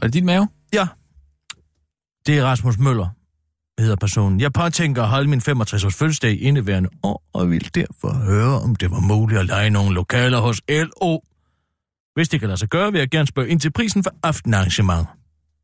[0.00, 0.48] Var det din mave?
[0.72, 0.86] Ja.
[2.26, 3.08] Det er Rasmus Møller,
[3.78, 4.40] hedder personen.
[4.40, 8.74] Jeg påtænker at holde min 65-års fødselsdag i indeværende år, og vil derfor høre, om
[8.74, 11.18] det var muligt at lege nogle lokaler hos LO.
[12.14, 15.06] Hvis det kan lade sig gøre, vil jeg gerne spørge ind til prisen for aftenarrangement.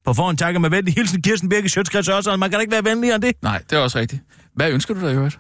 [0.05, 2.73] På forhånd takker med venlig hilsen Kirsten Birke Sjøtskreds også, og man kan da ikke
[2.73, 3.43] være venligere end det.
[3.43, 4.23] Nej, det er også rigtigt.
[4.55, 5.39] Hvad ønsker du dig i øvrigt?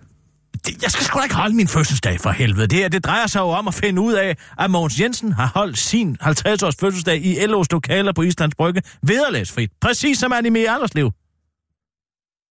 [0.66, 0.82] Det.
[0.82, 2.66] Jeg skal sgu da ikke holde min fødselsdag for helvede.
[2.66, 5.46] Det her, det drejer sig jo om at finde ud af, at Mogens Jensen har
[5.54, 9.70] holdt sin 50-års fødselsdag i LO's lokaler på Islands Brygge vederlagsfrit.
[9.80, 11.12] Præcis som Anime Alderslev.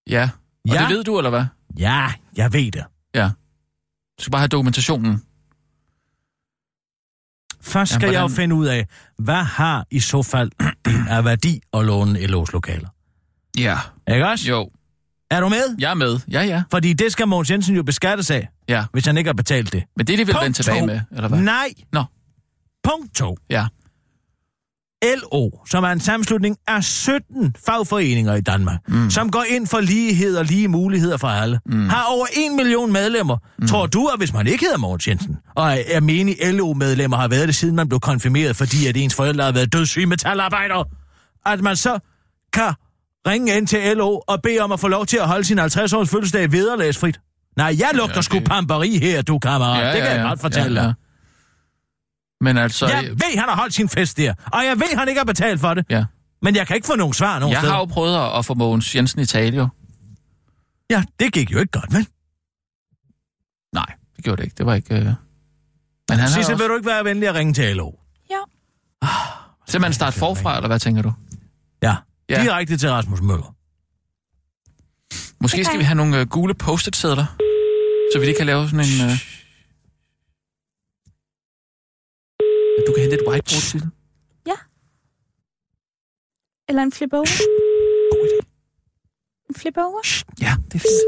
[0.09, 0.29] Ja.
[0.69, 0.79] Og Ja.
[0.88, 1.45] det ved du, eller hvad?
[1.79, 2.83] Ja, jeg ved det.
[3.15, 3.29] Ja.
[4.17, 5.21] Du skal bare have dokumentationen.
[7.62, 10.51] Først skal Jamen, jeg jo hvordan- finde ud af, hvad har i så fald
[10.85, 12.88] det af værdi at låne LO's lokaler?
[13.57, 13.77] Ja.
[14.13, 14.49] Ikke også?
[14.49, 14.69] Jo.
[15.31, 15.75] Er du med?
[15.79, 16.19] Jeg er med.
[16.31, 16.63] Ja, ja.
[16.71, 18.85] Fordi det skal Mogens Jensen jo beskattes af, Ja.
[18.91, 19.83] hvis han ikke har betalt det.
[19.97, 20.85] Men det er de vel vendt tilbage to.
[20.85, 21.39] med, eller hvad?
[21.39, 21.69] Nej.
[21.93, 22.03] Nå.
[22.83, 23.37] Punkt 2.
[23.49, 23.65] Ja.
[25.03, 29.09] LO, som er en sammenslutning af 17 fagforeninger i Danmark, mm.
[29.09, 31.89] som går ind for lighed og lige muligheder for alle, mm.
[31.89, 33.37] har over en million medlemmer.
[33.59, 33.67] Mm.
[33.67, 37.47] Tror du, at hvis man ikke hedder Mogens Jensen, og er menig LO-medlemmer har været
[37.47, 40.85] det, siden man blev konfirmeret, fordi at ens forældre har været dødssyge metalarbejdere,
[41.45, 41.99] at man så
[42.53, 42.73] kan
[43.27, 46.10] ringe ind til LO og bede om at få lov til at holde sin 50-års
[46.10, 47.19] fødselsdag vederlagsfrit?
[47.58, 49.95] Nej, jeg lugter ja, Ja, sgu det- pamperi her, du kammerat.
[49.95, 50.93] det kan jeg godt fortælle dig.
[52.41, 52.88] Men altså...
[52.88, 55.60] Jeg ved, han har holdt sin fest der, og jeg ved, han ikke har betalt
[55.60, 55.86] for det.
[55.89, 56.05] Ja.
[56.41, 57.73] Men jeg kan ikke få nogen svar nogen Jeg steder.
[57.73, 59.67] har jo prøvet at- få Mogens Jensen i tale, jo.
[60.89, 62.08] Ja, det gik jo ikke godt, vel?
[63.73, 64.55] Nej, det gjorde det ikke.
[64.58, 64.95] Det var ikke...
[64.95, 65.03] Øh...
[65.03, 65.15] Men
[66.10, 66.55] han har Sisse, også...
[66.55, 67.91] vil du ikke være venlig at ringe til LO?
[68.29, 69.08] Ja.
[69.67, 71.13] Skal man starte forfra, eller hvad tænker du?
[71.82, 71.95] Ja,
[72.29, 72.35] Ja.
[72.37, 72.43] ja.
[72.43, 73.55] direkte til Rasmus Møller.
[75.41, 77.25] Måske Det skal vi have nogle øh, gule post-it-sædler,
[78.13, 79.09] så vi lige kan lave sådan en...
[79.09, 79.15] Øh...
[82.87, 83.89] Du kan hente et whiteboard til det.
[86.69, 87.25] Eller en flip over.
[88.11, 88.39] God idé.
[89.49, 90.01] En flip over.
[90.41, 91.05] Ja, det er fint.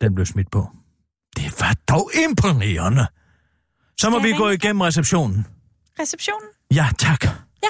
[0.00, 0.68] Den blev smidt på.
[1.36, 3.06] Det var dog imponerende.
[4.00, 5.46] Så må Skal vi gå igennem receptionen.
[6.00, 6.48] Receptionen.
[6.74, 7.24] Ja, tak.
[7.24, 7.68] Ja.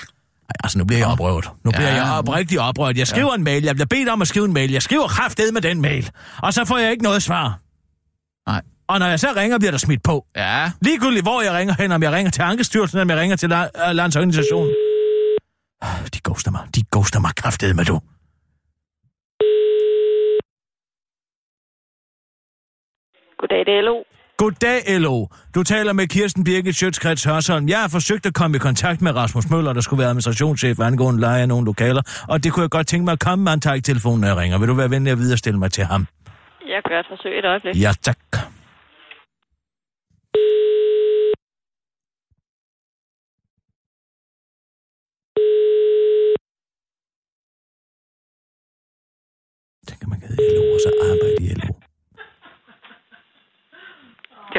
[0.49, 1.51] Ej, altså, nu bliver jeg oprørt.
[1.65, 1.95] Nu bliver Ja.
[2.05, 2.97] jeg oprigtigt oprørt.
[2.97, 3.63] Jeg skriver en mail.
[3.65, 4.71] Jeg bliver bedt om at skrive en mail.
[4.73, 6.11] Jeg skriver kraftedet med den mail.
[6.43, 7.59] Og så får jeg ikke noget svar.
[8.47, 8.63] Nej.
[8.89, 10.27] Og når jeg så ringer, bliver der smidt på.
[10.37, 13.37] Ja, Ligegyldigt hvor jeg ringer hen, om jeg ringer til Ankestyrelsen, eller om jeg ringer
[13.37, 14.75] til la- øh, landsorganisationen.
[16.15, 16.67] De ghoster mig.
[16.75, 18.01] De ghoster mig kraftedet med du.
[23.39, 23.97] Goddag, det er LO.
[24.41, 25.27] Goddag, LO.
[25.55, 27.69] Du taler med Kirsten Birgit Sjøtskrets Hørsholm.
[27.69, 31.21] Jeg har forsøgt at komme i kontakt med Rasmus Møller, der skulle være administrationschef angående
[31.21, 33.61] leje af nogle lokaler, og det kunne jeg godt tænke mig at komme med en
[33.61, 34.59] tak telefon, når jeg ringer.
[34.59, 36.07] Vil du være venlig at viderestille mig til ham?
[36.69, 37.83] Jeg gør et forsøg et øjeblik.
[37.83, 38.19] Ja, tak.
[49.89, 51.80] Tænker, man kan hedde LO, og så arbejde i LO.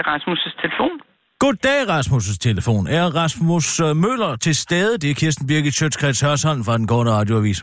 [0.01, 0.95] Det er Rasmus' telefon.
[1.39, 2.83] Goddag, Rasmus' telefon.
[2.87, 4.91] Er Rasmus øh, Møller til stede?
[5.01, 7.59] Det er Kirsten Birgit Sjøtskrets Hørsholm fra den korte radioavis.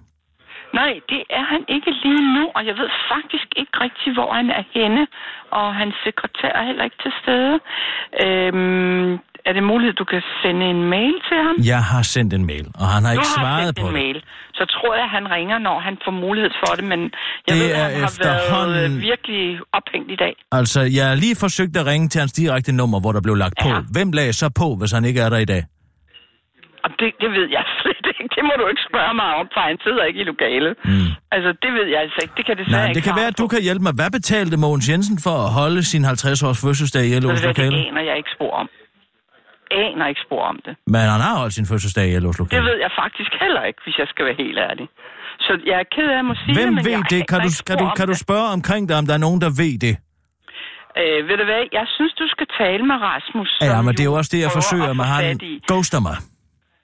[0.81, 4.51] Nej, det er han ikke lige nu, og jeg ved faktisk ikke rigtig, hvor han
[4.51, 5.07] er henne.
[5.51, 7.55] Og hans sekretær er heller ikke til stede.
[8.25, 9.11] Øhm,
[9.47, 11.55] er det muligt, at du kan sende en mail til ham?
[11.73, 13.95] Jeg har sendt en mail, og han har du ikke har svaret sendt på en
[13.95, 14.03] det.
[14.03, 14.19] mail.
[14.59, 17.11] Så tror jeg, at han ringer, når han får mulighed for det, men jeg
[17.49, 19.43] Det ved, at han har været øh, virkelig
[19.79, 20.35] ophængt i dag.
[20.53, 23.55] Altså, jeg har lige forsøgt at ringe til hans direkte nummer, hvor der blev lagt
[23.63, 23.69] på.
[23.69, 23.81] Ja.
[23.97, 25.63] Hvem lagde så på, hvis han ikke er der i dag?
[26.85, 28.29] Og det, det ved jeg slet ikke.
[28.37, 30.73] Det må du ikke spørge mig om, for han sidder ikke i lokalet.
[30.85, 31.09] Mm.
[31.35, 32.35] Altså, det ved jeg altså ikke.
[32.39, 33.95] Det kan det Nej, det kan være, at du kan hjælpe mig.
[34.01, 37.77] Hvad betalte Mogens Jensen for at holde sin 50-års fødselsdag i LO's Det, det lokale?
[37.91, 38.69] aner jeg ikke spor om.
[39.71, 40.73] Aner ikke spor om det.
[40.95, 43.97] Men han har holdt sin fødselsdag i LO's Det ved jeg faktisk heller ikke, hvis
[44.03, 44.87] jeg skal være helt ærlig.
[45.47, 47.23] Så jeg er ked af at må sige Hvem det, men ved jeg det?
[47.31, 48.21] Kan du, kan, du, kan du det.
[48.27, 49.95] spørge omkring dig, om der er nogen, der ved det?
[51.01, 51.63] Øh, ved du hvad?
[51.79, 53.51] Jeg synes, du skal tale med Rasmus.
[53.63, 55.39] Ja, men det er jo også det, jeg forsøger, få han
[55.71, 56.17] ghoster mig.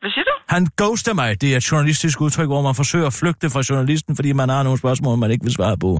[0.02, 0.34] Hvad siger du?
[0.54, 1.28] Han ghoster mig.
[1.40, 4.62] Det er et journalistisk udtryk, hvor man forsøger at flygte fra journalisten, fordi man har
[4.66, 5.90] nogle spørgsmål, man ikke vil svare på.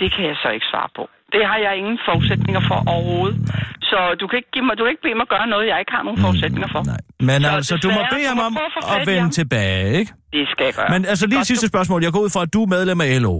[0.00, 1.04] Det kan jeg så ikke svare på.
[1.34, 3.36] Det har jeg ingen forudsætninger for overhovedet.
[3.90, 5.92] Så du kan ikke, give mig, du kan ikke bede mig gøre noget, jeg ikke
[5.96, 6.82] har nogen forudsætninger for.
[6.92, 7.00] Nej.
[7.28, 9.30] Men Så altså, du må bede ham om at at vende ham.
[9.30, 10.12] tilbage, ikke?
[10.32, 10.88] Det skal jeg gøre.
[10.94, 12.02] Men altså lige sidste spørgsmål.
[12.02, 13.36] Jeg går ud fra, at du er medlem af LO.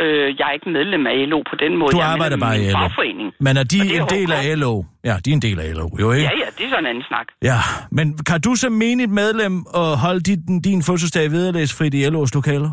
[0.00, 1.92] Øh, jeg er ikke medlem af LO på den måde.
[1.92, 2.78] Du jeg er arbejder bare i LO.
[2.78, 3.28] fagforening.
[3.40, 4.58] Men er de er en del af.
[4.58, 4.82] LO?
[5.04, 6.24] Ja, de er en del af LO, jo ikke?
[6.24, 7.26] Ja, ja, det er sådan en anden snak.
[7.42, 7.58] Ja,
[7.90, 12.70] men kan du som menigt medlem og holde din, din fødselsdag vederlagsfrit i LO's lokaler?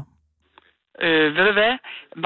[1.03, 1.73] Øh, ved du hvad?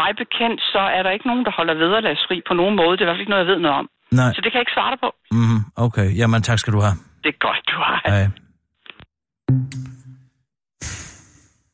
[0.01, 2.91] Mig bekendt, så er der ikke nogen, der holder vederlagsfri på nogen måde.
[2.97, 3.87] Det er i hvert fald ikke noget, jeg ved noget om.
[4.11, 4.31] Nej.
[4.35, 5.09] Så det kan jeg ikke svare dig på.
[5.31, 6.07] Mhm, okay.
[6.19, 6.95] Jamen, tak skal du have.
[7.23, 7.97] Det er godt, du har.
[8.11, 8.23] Hej.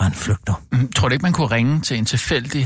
[0.05, 0.53] Han flygter.
[0.71, 2.65] Mm, Tror du ikke, man kunne ringe til en tilfældig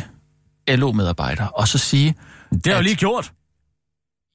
[0.67, 2.09] LO-medarbejder og så sige...
[2.51, 3.31] Det har jeg at- lige gjort.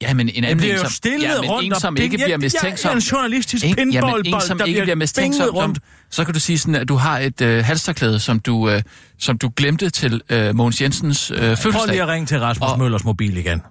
[0.02, 1.96] Ja, men en Det anden bliver en, jo som, stillet ja, men rundt en, som
[1.96, 2.88] ikke Ja, bliver ja, mistænksom.
[2.90, 3.80] ja, en journalistisk Ikke?
[3.80, 5.48] Jamen, pinballbold, en, som der ikke bliver mistænksom.
[5.48, 5.76] rundt.
[5.76, 8.82] Som, så kan du sige sådan, at du har et øh, halsterklæde, som du, øh,
[9.18, 12.00] som du glemte til øh, Mogens Jensens øh, Prøv lige fødselsdag.
[12.00, 13.62] at ringe til Rasmus Og- Møllers mobil igen.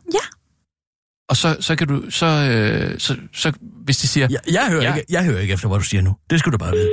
[1.30, 2.04] Og så, så kan du...
[2.10, 3.52] Så, øh, så, så,
[3.86, 4.28] hvis de siger...
[4.32, 4.96] Jeg, jeg, hører Ja.
[4.96, 6.16] ikke, jeg hører ikke efter, hvad du siger nu.
[6.30, 6.90] Det skal du bare vide.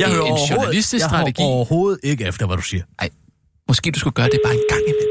[0.00, 1.42] Jeg En- hører en overhovedet, journalistisk jeg strategi.
[1.42, 2.82] hører overhovedet ikke efter, hvad du siger.
[3.68, 5.05] Måske du skulle gøre det bare en gang imellem.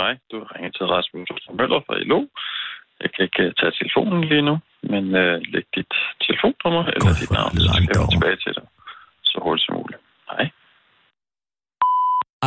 [0.00, 2.20] Hej, du har ringet til Rasmus Møller fra LO.
[3.02, 4.54] Jeg kan ikke øh, tage telefonen lige nu,
[4.92, 5.92] men øh, læg dit
[6.26, 8.66] telefonnummer eller dit navn, så skal jeg tilbage til dig
[9.30, 10.00] så hurtigt som muligt.
[10.30, 10.44] Hej.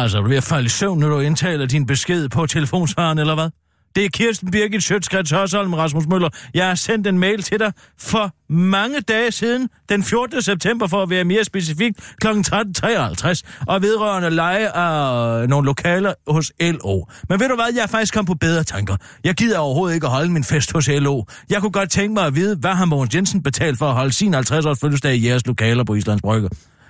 [0.02, 3.18] Altså, er du ved at falde i søvn, når du indtaler din besked på telefonsvaren,
[3.24, 3.50] eller hvad?
[3.96, 6.30] Det er Kirsten Birgit Sjøtskrets Hørsholm, Rasmus Møller.
[6.54, 10.42] Jeg har sendt en mail til dig for mange dage siden, den 14.
[10.42, 12.28] september, for at være mere specifikt, kl.
[12.28, 17.06] 13.53, og vedrørende leje af nogle lokaler hos LO.
[17.30, 18.96] Men ved du hvad, jeg er faktisk kommet på bedre tanker.
[19.24, 21.24] Jeg gider overhovedet ikke at holde min fest hos LO.
[21.50, 24.12] Jeg kunne godt tænke mig at vide, hvad har Mogens Jensen betalt for at holde
[24.12, 26.50] sin 50-års fødselsdag i jeres lokaler på Islands Brygge.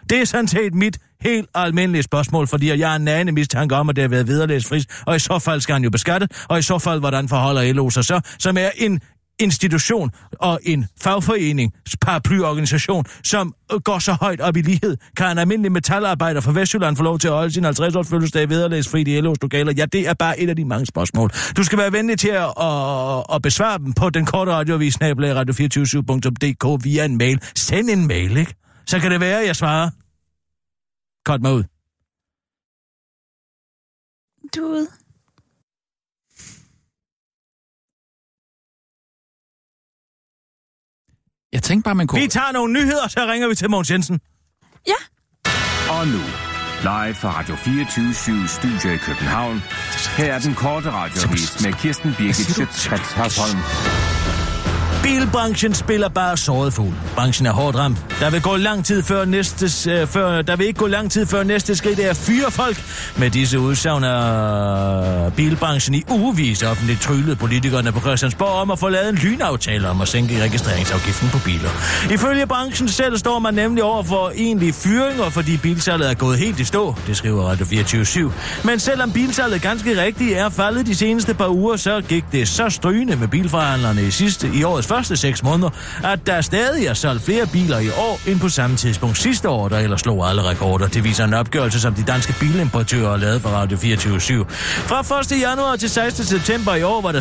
[0.10, 3.90] Det er sådan set mit helt almindelige spørgsmål, fordi jeg har en nane mistanke om,
[3.90, 6.62] at det har været vederlæsfris, og i så fald skal han jo beskatte, og i
[6.62, 9.02] så fald, hvordan forholder LO sig så, som er en
[9.42, 10.10] institution
[10.40, 14.98] og en fagforening, paraplyorganisation, som øh, går så højt op i lighed.
[15.18, 19.02] Kan en almindelig metalarbejder fra Vestjylland få lov til at holde sin 50-års fødselsdag fri
[19.02, 19.74] i LO's lokaler?
[19.78, 21.30] Ja, det er bare et af de mange spørgsmål.
[21.58, 26.84] Du skal være venlig til at, at, at besvare dem på den korte radioavis, radio247.dk
[26.84, 27.40] via en mail.
[27.56, 28.54] Send en mail, ikke?
[28.86, 29.90] Så kan det være, at jeg svarer.
[31.26, 31.64] Kort mig ud.
[34.56, 34.88] Du ude.
[41.54, 42.22] Jeg tænkte bare, man kunne...
[42.22, 44.20] Vi tager nogle nyheder, så ringer vi til Mogens Jensen.
[44.88, 45.00] Ja.
[45.96, 46.24] Og nu,
[46.82, 49.58] live fra Radio 24 Studio i København.
[50.18, 53.60] Her er den korte radiovis med Kirsten Birgit Schøtzgrads Hasholm.
[55.04, 56.94] Bilbranchen spiller bare såret fugl.
[57.16, 58.06] Branchen er hårdt ramt.
[58.20, 61.26] Der vil, gå lang tid før næste, øh, før, der vil ikke gå lang tid
[61.26, 62.84] før næste skridt er at fyre folk.
[63.18, 68.90] Med disse udsagn er bilbranchen i ugevis offentligt tryllet politikerne på Christiansborg om at få
[68.90, 71.70] lavet en lynaftale om at sænke registreringsafgiften på biler.
[72.12, 76.60] Ifølge branchen selv står man nemlig over for egentlige fyringer, fordi bilsalget er gået helt
[76.60, 78.34] i stå, det skriver Radio 24
[78.64, 82.70] Men selvom bilsalget ganske rigtigt er faldet de seneste par uger, så gik det så
[82.70, 85.70] strygende med bilforhandlerne i sidste i årets første seks måneder,
[86.04, 89.70] at der stadig er solgt flere biler i år end på samme tidspunkt sidste år,
[89.70, 90.88] der ellers slog alle rekorder.
[90.88, 95.42] Det viser en opgørelse, som de danske bilimportører har lavet for Radio 24 Fra 1.
[95.42, 96.26] januar til 16.
[96.26, 97.20] september i år var der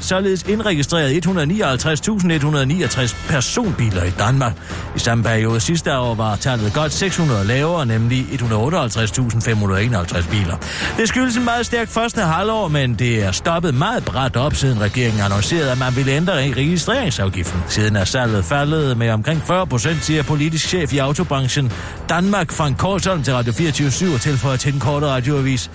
[0.00, 4.52] således, indregistreret 159.169 personbiler i Danmark.
[4.96, 10.56] I samme periode sidste år var tallet godt 600 lavere, nemlig 158.551 biler.
[10.96, 14.80] Det skyldes en meget stærk første halvår, men det er stoppet meget bræt op, siden
[14.80, 16.44] regeringen annoncerede, at man ville ændre
[17.04, 17.62] registreringsafgiften.
[17.68, 21.72] Siden er salget faldet med omkring 40 procent, siger politisk chef i autobranchen
[22.08, 25.70] Danmark, Frank Korsholm til Radio 24 og tilføjer til den korte radioavis.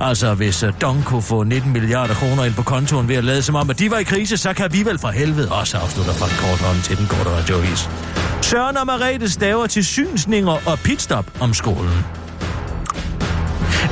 [0.00, 3.42] Altså, hvis øh, Dong kunne få 19 milliarder kroner ind på kontoen ved at lade
[3.42, 6.12] som om, at de var i krise, så kan vi vel for helvede også afslutte
[6.12, 7.88] Frank Korsholm til den korte radioavis.
[8.42, 12.04] Søren og Marete staver til synsninger og pitstop om skolen.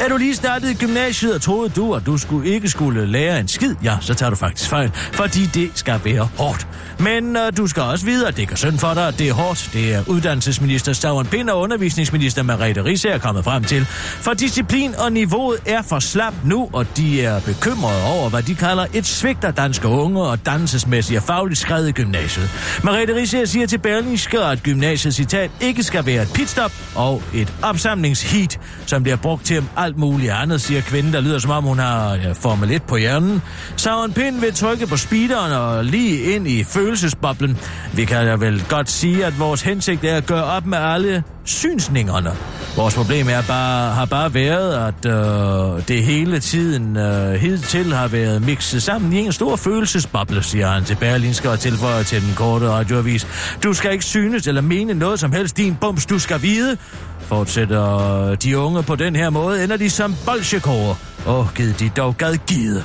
[0.00, 3.40] Er du lige startet i gymnasiet og troede du, at du skulle ikke skulle lære
[3.40, 6.66] en skid, ja, så tager du faktisk fejl, fordi det skal være hårdt.
[6.98, 9.32] Men uh, du skal også vide, at det kan synd for dig, at det er
[9.32, 9.70] hårdt.
[9.72, 13.84] Det er uddannelsesminister Stavren Pind og undervisningsminister Merete Risse er kommet frem til.
[13.86, 18.54] For disciplin og niveauet er for slapt nu, og de er bekymrede over, hvad de
[18.54, 22.50] kalder et svigt af danske unge og dansesmæssige og fagligt skred i gymnasiet.
[22.84, 27.52] Merete Risse siger til Berlingske, at gymnasiet citat ikke skal være et pitstop og et
[27.62, 31.79] opsamlingsheat, som bliver brugt til alt muligt andet, siger kvinden, der lyder som om hun
[31.79, 33.42] har ja, Formel 1 på hjernen.
[33.76, 37.59] Stavren Pind vil trykke på speederen og lige ind i følelsesboblen.
[37.92, 41.22] Vi kan da vel godt sige, at vores hensigt er at gøre op med alle
[41.50, 42.30] synsningerne.
[42.76, 48.08] Vores problem er bare, har bare været, at øh, det hele tiden øh, hidtil har
[48.08, 52.34] været mixet sammen i en stor følelsesboble, siger han til Berlinske og tilføjer til den
[52.36, 53.26] korte radioavis.
[53.62, 56.76] Du skal ikke synes eller mene noget som helst, din bums, du skal vide.
[57.20, 60.94] Fortsætter de unge på den her måde, ender de som bolsjekorer.
[61.26, 62.84] Åh, oh, gid de dog gad gide,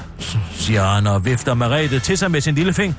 [0.55, 2.97] siger han og vifter Merete til sig med sin lille fing.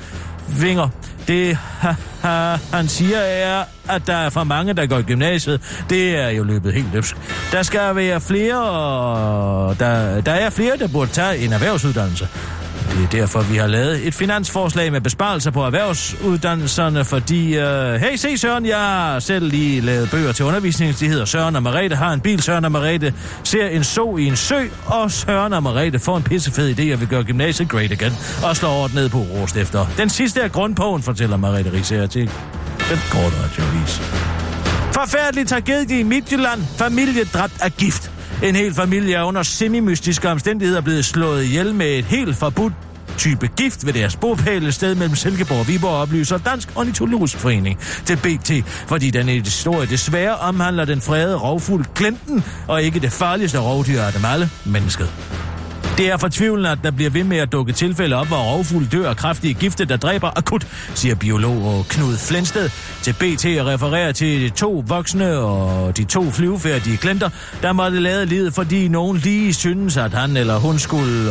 [0.49, 0.89] Vinger.
[1.29, 1.95] Det ha,
[2.29, 5.85] ha, han siger er, at der er for mange, der går i gymnasiet.
[5.91, 7.17] Det er jo løbet helt løbsk.
[7.53, 12.29] Der skal være flere, og der, der er flere, der burde tage en erhvervsuddannelse.
[12.91, 18.17] Det er derfor, vi har lavet et finansforslag med besparelser på erhvervsuddannelserne, fordi, øh, hey,
[18.17, 20.99] se Søren, jeg har selv lige lavet bøger til undervisning.
[21.01, 22.43] De hedder Søren og Marete har en bil.
[22.43, 26.23] Søren og Marete ser en so i en sø, og Søren og Marete får en
[26.23, 28.13] pissefed idé at vi gør gymnasiet great again,
[28.45, 29.87] og slår over ned på rost efter.
[29.97, 32.31] Den sidste er grundpogen, fortæller Marete Risager til
[32.91, 34.01] den korte radioavis.
[34.93, 36.63] Forfærdelig tragedie i Midtjylland.
[36.79, 38.16] Familie dræbt af gift.
[38.43, 42.73] En hel familie er under semimystiske omstændigheder blevet slået ihjel med et helt forbudt
[43.19, 48.17] type gift ved deres bopæl sted mellem Silkeborg og Viborg oplyser Dansk Ornitologisk Forening til
[48.17, 48.51] BT,
[48.89, 54.13] fordi den historie desværre omhandler den fredede rovfugl Glenten og ikke det farligste rovdyr af
[54.13, 55.13] dem alle, mennesket.
[55.99, 59.09] Det er fortvivlende, at der bliver ved med at dukke tilfælde op, hvor rovfugle dør
[59.11, 62.71] af kraftige gifte, der dræber akut, siger biolog Knud Flensted
[63.03, 67.31] til BT og refererer til de to voksne og de to flyvefærdige glenter,
[67.63, 71.31] der måtte lade livet, fordi nogen lige synes, at han eller hun skulle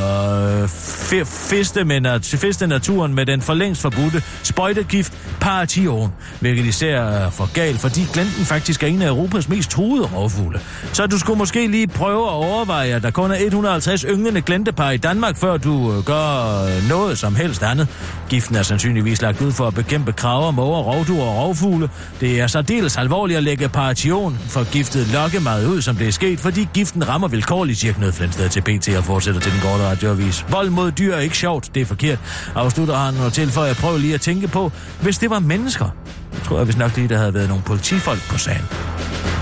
[0.61, 7.01] øh, fiste, med nat- fiste naturen med den for længst forbudte sprøjtegift Paration, hvilket især
[7.01, 10.59] er for galt, fordi glenten faktisk er en af Europas mest truede rovfugle.
[10.93, 14.91] Så du skulle måske lige prøve at overveje, at der kun er 150 ynglende glentepar
[14.91, 17.87] i Danmark, før du øh, gør øh, noget som helst andet.
[18.29, 21.89] Giften er sandsynligvis lagt ud for at bekæmpe kraver, måger, rovduer og rovfugle.
[22.19, 26.11] Det er så dels alvorligt at lægge paration for giftet lokkemad ud, som det er
[26.11, 29.83] sket, fordi giften rammer vilkårligt, siger Knud Flindsted til BT og fortsætter til den korte
[29.83, 30.45] radioavis.
[30.49, 32.19] Vold mod dyr er ikke sjovt, det er forkert.
[32.55, 35.89] Afslutter han og tilføjer, jeg prøver lige at tænke på, hvis det var mennesker,
[36.33, 38.65] Jeg tror jeg hvis nok lige, der havde været nogle politifolk på sagen.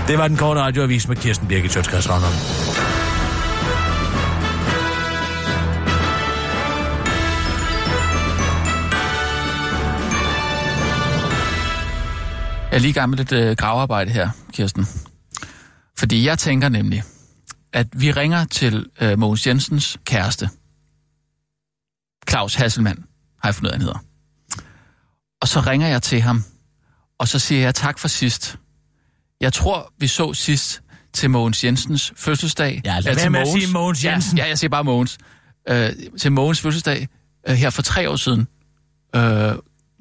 [0.08, 2.08] Det var den korte radioavis med Kirsten Birgit Sjøtskreds
[12.74, 14.86] Jeg er lige i gang med lidt øh, gravearbejde her, Kirsten.
[15.98, 17.02] Fordi jeg tænker nemlig,
[17.72, 20.50] at vi ringer til øh, Mogens Jensens kæreste.
[22.28, 23.04] Claus Hasselmann,
[23.42, 24.04] har jeg fundet han hedder.
[25.40, 26.44] Og så ringer jeg til ham,
[27.18, 28.58] og så siger jeg tak for sidst.
[29.40, 32.82] Jeg tror, vi så sidst til Mogens Jensens fødselsdag.
[32.84, 34.38] Ja, lad til være med at sige Mogens Jensen.
[34.38, 35.18] Ja, ja, jeg siger bare Mogens.
[35.68, 37.08] Øh, til Mogens fødselsdag
[37.48, 38.48] øh, her for tre år siden.
[39.14, 39.54] Øh,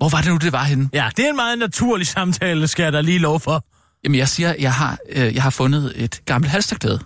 [0.03, 0.89] hvor var det nu, det var henne?
[0.93, 3.65] Ja, det er en meget naturlig samtale, skal jeg da lige lov for.
[4.03, 6.97] Jamen, jeg siger, jeg har, øh, jeg har fundet et gammelt halsterklæde.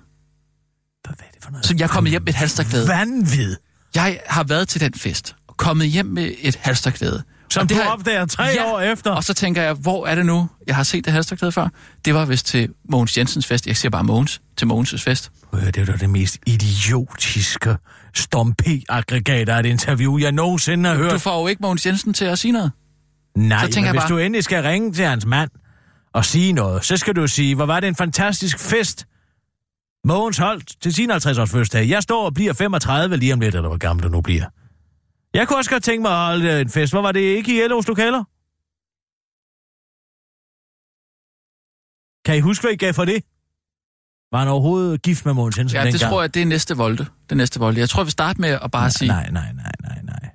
[1.04, 1.66] Hvad er det for noget?
[1.66, 2.88] Så jeg er kommet hjem med et halsterklæde.
[2.88, 3.56] Vanvid.
[3.96, 7.24] Jeg har været til den fest, og kommet hjem med et halsterklæde.
[7.50, 9.12] Som Og du det har- opdager tre Ja, år efter.
[9.12, 10.50] Og så tænker jeg, hvor er det nu?
[10.68, 11.68] Jeg har set det halsterklæde før.
[12.06, 13.68] Det var vist til Mogens Jensens fest.
[13.68, 15.32] Jeg siger bare Mogens til Mogens' fest.
[15.54, 17.76] Øh, Det er da det mest idiotiske
[18.16, 21.12] stompe-aggregat af et interview, jeg nogensinde har hørt.
[21.12, 22.72] Du får jo ikke Mogens Jensen til at sige noget.
[23.38, 25.50] Nej, Så tænker jeg hvis bare- du endelig skal ringe til hans mand
[26.14, 29.08] og sige noget, så skal du sige, hvor var det en fantastisk fest,
[30.04, 31.90] Mogens holdt til sin 50-års fødselsdag.
[31.90, 34.46] Jeg står og bliver 35 lige om lidt, eller hvor gammel du nu bliver.
[35.34, 36.94] Jeg kunne også godt tænke mig at holde øh, en fest.
[36.94, 38.24] Hvor var det ikke i LO's lokaler?
[42.26, 43.24] Kan I huske, hvad I gav for det?
[44.32, 46.12] Var han overhovedet gift med Mogens Jensen Ja, det dengang?
[46.12, 47.06] tror jeg, det er næste volde.
[47.30, 47.80] Det næste volde.
[47.80, 49.08] Jeg tror, vi starter med at bare nej, sige...
[49.08, 50.30] Nej, nej, nej, nej, nej.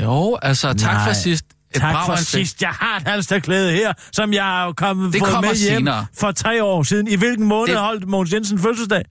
[0.00, 1.06] Jo, altså tak Nej.
[1.06, 1.44] for sidst.
[1.74, 2.62] Et Tak for sidst.
[2.62, 6.06] Jeg har et halsterklæde her, som jeg har kommet Det fået med hjem senere.
[6.14, 7.08] for tre år siden.
[7.08, 7.82] I hvilken måned Det- det...
[7.82, 9.04] holdt Mogens Jensen fødselsdag?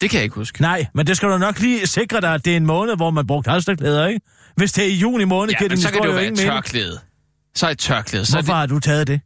[0.00, 0.60] Det kan jeg ikke huske.
[0.62, 3.10] Nej, men det skal du nok lige sikre dig, at det er en måned, hvor
[3.10, 4.20] man brugte halsterklæder, ikke?
[4.56, 6.38] Hvis det er i juni måned, Ja, men din så kan det jo være et
[6.38, 6.98] tørklæde.
[7.56, 8.26] Så et tørklæde.
[8.26, 9.20] Så Hvorfor det, har du taget det?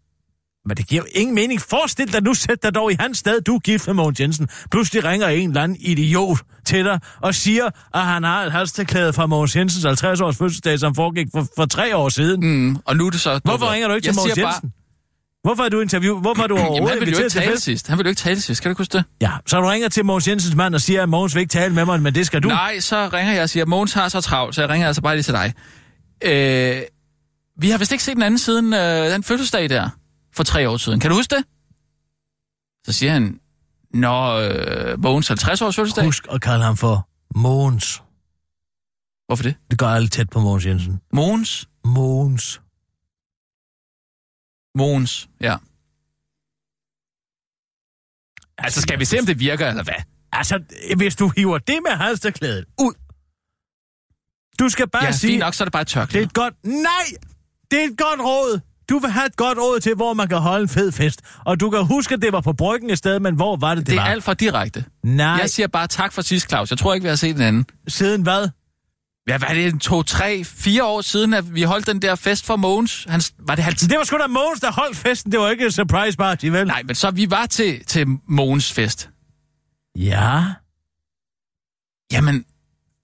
[0.66, 1.60] Men det giver ingen mening.
[1.60, 4.48] Forestil dig nu, sæt dig dog i hans sted, du er gift med Mogens Jensen.
[4.70, 9.12] Pludselig ringer en eller anden idiot til dig og siger, at han har et halsterklæde
[9.12, 12.40] fra Mogens Jensens 50-års fødselsdag, som foregik for, for tre år siden.
[12.40, 13.40] mm, og nu er det så...
[13.44, 14.72] Hvorfor ringer du ikke Jeg til Mogens siger bare- Jensen?
[15.44, 16.20] Hvorfor er du interview?
[16.20, 17.88] Hvorfor er du Jamen, overhovedet han ville jo ikke tale sidst.
[17.88, 18.62] Han ville jo ikke tale sidst.
[18.62, 19.04] Kan du huske det?
[19.20, 21.74] Ja, så du ringer til Mogens Jensens mand og siger, at Mogens vil ikke tale
[21.74, 22.48] med mig, men det skal du.
[22.48, 25.02] Nej, så ringer jeg og siger, at Mogens har så travlt, så jeg ringer altså
[25.02, 25.52] bare lige til dig.
[26.24, 26.82] Øh,
[27.60, 29.88] vi har vist ikke set den anden siden øh, den fødselsdag der,
[30.32, 31.00] for tre år siden.
[31.00, 31.44] Kan du huske det?
[32.86, 33.40] Så siger han,
[33.94, 36.04] Nå, øh, Mogens 50-års fødselsdag.
[36.04, 38.02] Husk at kalde ham for Mogens.
[39.26, 39.54] Hvorfor det?
[39.70, 41.00] Det går aldrig tæt på Mogens Jensen.
[41.12, 41.68] Mogens?
[41.84, 42.60] Mogens.
[44.74, 45.56] Mogens, ja.
[48.58, 49.94] Altså, skal vi se, om det virker, eller hvad?
[50.32, 50.62] Altså,
[50.96, 52.92] hvis du hiver det med halsterklædet ud.
[54.58, 56.24] Du skal bare Ja, sige, fint nok, så er det bare et det er tørklæde.
[56.24, 56.54] et godt...
[56.64, 57.06] Nej!
[57.70, 58.60] Det er et godt råd.
[58.90, 61.20] Du vil have et godt råd til, hvor man kan holde en fed fest.
[61.44, 63.78] Og du kan huske, at det var på bryggen et sted, men hvor var det,
[63.78, 64.08] det, Det er var?
[64.08, 64.84] alt for direkte.
[65.04, 66.70] Nej, Jeg siger bare tak for sidst, Claus.
[66.70, 67.66] Jeg tror ikke, vi har set den anden.
[67.88, 68.48] siden hvad?
[69.28, 72.14] Ja, hvad er det, en to, tre, fire år siden, at vi holdt den der
[72.14, 73.06] fest for Mogens?
[73.08, 73.88] Han, var det 50?
[73.88, 75.32] Det var sgu da Mogens, der holdt festen.
[75.32, 76.66] Det var ikke et surprise party, vel?
[76.66, 79.08] Nej, men så vi var til, til Mogens fest.
[79.96, 80.44] Ja.
[82.12, 82.44] Jamen,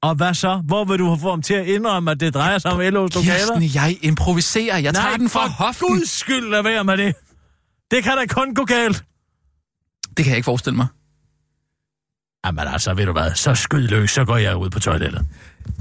[0.07, 0.57] Og hvad så?
[0.57, 3.23] Hvor vil du få ham til at indrømme, at det drejer sig om LO's lokaler?
[3.23, 4.79] Kirsten, jeg improviserer.
[4.79, 5.89] Jeg tager Nej, den fra for hoften.
[5.89, 7.15] guds skyld, lad være med det.
[7.91, 9.05] Det kan da kun gå galt.
[10.17, 10.87] Det kan jeg ikke forestille mig.
[12.47, 15.27] Jamen altså, ved du hvad, så skyd løs, så går jeg ud på toilettet.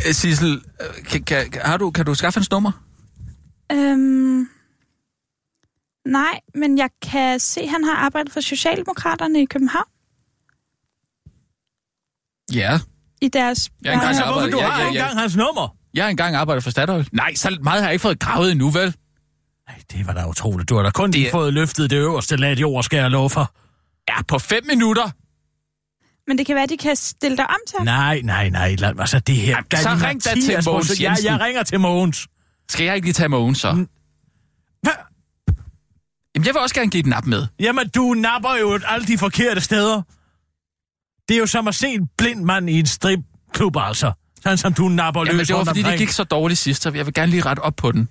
[0.07, 2.71] Øh, Sissel, øh, kan, kan, kan, har du, kan du skaffe hans nummer?
[3.71, 4.47] Øhm,
[6.07, 9.87] nej, men jeg kan se, at han har arbejdet for Socialdemokraterne i København.
[12.53, 12.79] Ja.
[13.25, 13.69] I deres...
[13.83, 15.03] Jeg er engang arbejdet- du har ja, ikke ja.
[15.03, 15.75] engang hans nummer?
[15.93, 17.09] Jeg har engang arbejdet for Statoil.
[17.11, 18.95] Nej, så meget har jeg ikke fået gravet endnu, vel?
[19.69, 20.69] Nej, det var da utroligt.
[20.69, 23.29] Du har da kun Det lige fået løftet det øverste lag jord, skal jeg love
[23.29, 23.53] for.
[24.09, 25.09] Ja, på fem minutter.
[26.27, 27.85] Men det kan være, at de kan stille dig om til.
[27.85, 28.75] Nej, nej, nej.
[28.79, 29.51] Lad, altså det her...
[29.73, 31.25] Jamen, så ring da til Mogens hvor- jeg, Jensen.
[31.25, 32.27] jeg ringer til Mogens.
[32.69, 33.71] Skal jeg ikke lige tage Mogens så?
[33.71, 34.93] Hvad?
[36.35, 37.47] Jamen, jeg vil også gerne give et nap med.
[37.59, 40.01] Jamen, du napper jo alle de forkerte steder.
[41.29, 44.11] Det er jo som at se en blind mand i en stripklub, altså.
[44.43, 45.99] Sådan som du napper løs Jamen, det var fordi, det omkring.
[45.99, 48.09] gik så dårligt sidst, så jeg vil gerne lige rette op på den.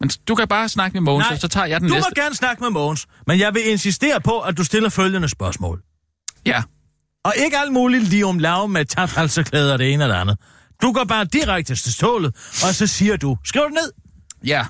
[0.00, 2.10] Men du kan bare snakke med Mogens, Nej, og så tager jeg den du næste.
[2.16, 5.82] må gerne snakke med Mogens, men jeg vil insistere på, at du stiller følgende spørgsmål.
[6.46, 6.62] Ja.
[7.24, 10.38] Og ikke alt muligt lige om lav med taphalseklæder og det ene og det andet.
[10.82, 12.36] Du går bare direkte til stålet,
[12.66, 13.92] og så siger du, skriv det ned.
[14.44, 14.66] Ja.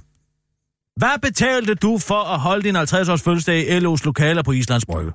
[0.96, 5.12] Hvad betalte du for at holde din 50-års fødselsdag i LO's lokaler på Islands Brygge?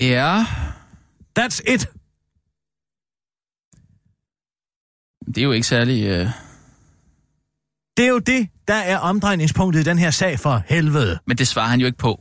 [0.00, 0.46] Ja.
[1.38, 1.88] That's it.
[5.26, 6.04] Det er jo ikke særlig...
[6.04, 6.28] Øh...
[7.96, 11.18] Det er jo det, der er omdrejningspunktet i den her sag for helvede.
[11.26, 12.20] Men det svarer han jo ikke på.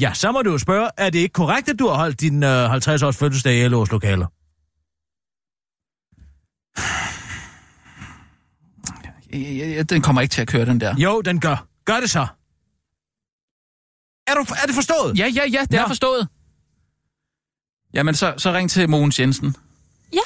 [0.00, 2.42] Ja, så må du jo spørge, er det ikke korrekt, at du har holdt din
[2.42, 4.26] øh, 50-års fødselsdag i LO's lokaler?
[9.90, 10.94] Den kommer ikke til at køre, den der.
[10.98, 11.66] Jo, den gør.
[11.84, 12.26] Gør det så.
[14.30, 15.18] Er, du, er det forstået?
[15.18, 15.88] Ja, ja, ja, det er Nå.
[15.88, 16.28] forstået.
[17.94, 19.56] Jamen, så, så ring til Mogens Jensen.
[20.12, 20.18] Ja.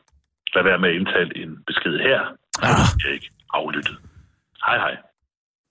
[0.56, 2.20] lad være med at indtale en besked her.
[2.64, 3.06] Ah.
[3.06, 3.98] Er ikke aflyttet.
[4.66, 4.98] Hej, hej.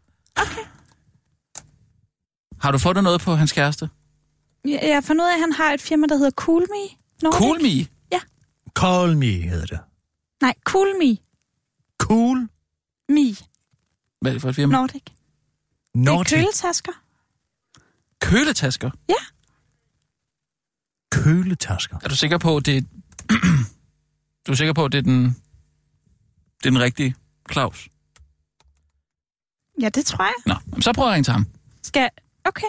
[2.60, 3.90] Har du fundet noget på hans kæreste?
[4.64, 6.88] Jeg jeg har fundet ud af, at han har et firma, der hedder Cool Me.
[7.22, 7.38] Nordic.
[7.38, 7.86] Cool Me?
[8.78, 9.80] Call me, hedder det.
[10.40, 11.16] Nej, Cool Me.
[11.98, 12.48] Cool
[13.08, 13.36] Me.
[14.20, 14.72] Hvad er det for et firma?
[14.72, 15.02] Nordic.
[15.04, 15.12] Det
[15.94, 16.32] Nordic.
[16.32, 16.92] er køletasker.
[18.22, 18.90] Køletasker?
[19.08, 19.22] Ja.
[21.10, 21.96] Køletasker.
[22.04, 22.82] Er du sikker på, at det er...
[24.46, 25.24] du er sikker på, at det er den,
[26.58, 27.14] det er den rigtige
[27.52, 27.88] Claus?
[29.80, 30.34] Ja, det tror jeg.
[30.46, 31.46] Nå, så prøver jeg at ringe til ham.
[31.82, 32.10] Skal jeg...
[32.44, 32.66] Okay.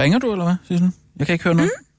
[0.00, 0.92] Ringer du, eller hvad, Sissel?
[1.16, 1.70] Jeg kan ikke høre noget.
[1.78, 1.91] Mm.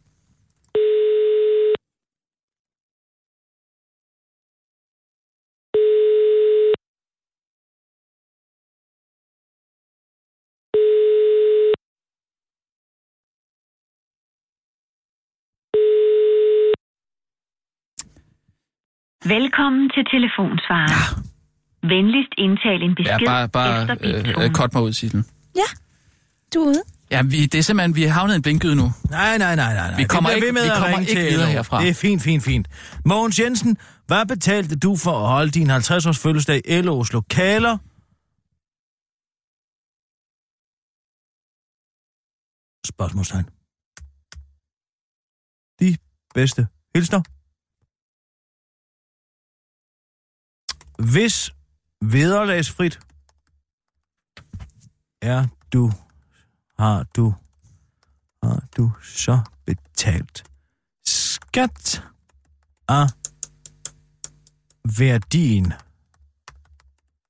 [19.25, 20.89] Velkommen til telefonsvaren.
[20.89, 21.03] Ja.
[21.95, 24.49] Venligst indtal en besked Ja, bare, bare efter øh, biptonen.
[24.49, 25.23] øh, kort mig ud, Sissel.
[26.53, 26.81] Du er ude.
[27.11, 28.91] Ja, vi, det er simpelthen, vi har havnet i en blinkgyde nu.
[29.09, 29.87] Nej, nej, nej, nej.
[29.87, 29.97] nej.
[29.97, 31.81] Vi kommer ikke- ved med vi at kommer ringe ikke til videre herfra.
[31.81, 32.67] Det er fint, fint, fint.
[33.05, 37.77] Mogens Jensen, hvad betalte du for at holde din 50-års fødselsdag i LO's lokaler?
[42.87, 43.45] Spørgsmålstegn.
[45.79, 45.97] De
[46.33, 47.21] bedste hilsner.
[51.11, 51.51] Hvis
[52.01, 52.99] vederlagsfrit
[55.21, 55.91] er du,
[56.79, 57.33] har du,
[58.43, 60.43] har du så betalt
[61.05, 62.03] skat
[62.87, 63.07] af
[64.97, 65.73] værdien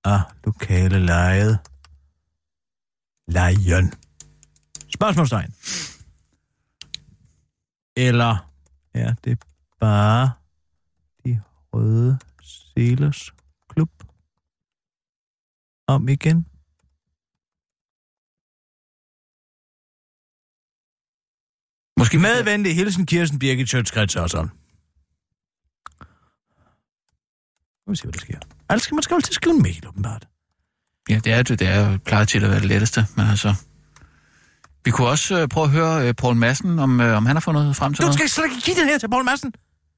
[0.04, 1.60] af lokale lejet
[3.28, 3.94] lejen.
[4.94, 5.54] Spørgsmålstegn.
[7.96, 8.50] Eller
[8.94, 9.44] er det
[9.80, 10.32] bare
[11.26, 11.42] de
[11.74, 13.34] røde selers
[15.94, 16.46] om igen?
[21.98, 24.50] Måske med venlig hilsen Kirsten Birgit Sjøtskrets og sådan.
[27.86, 28.40] Nu vil se, hvad der sker.
[28.70, 30.28] Altså, man skal at skrive en mail, åbenbart.
[31.10, 31.60] Ja, det er det.
[31.60, 33.56] Det er plejer til at være det letteste, men altså...
[34.86, 37.42] Vi kunne også øh, prøve at høre øh, Paul Madsen, om, øh, om han har
[37.42, 38.14] fundet frem til Du noget.
[38.16, 39.54] skal slet ikke give den her til Paul Madsen.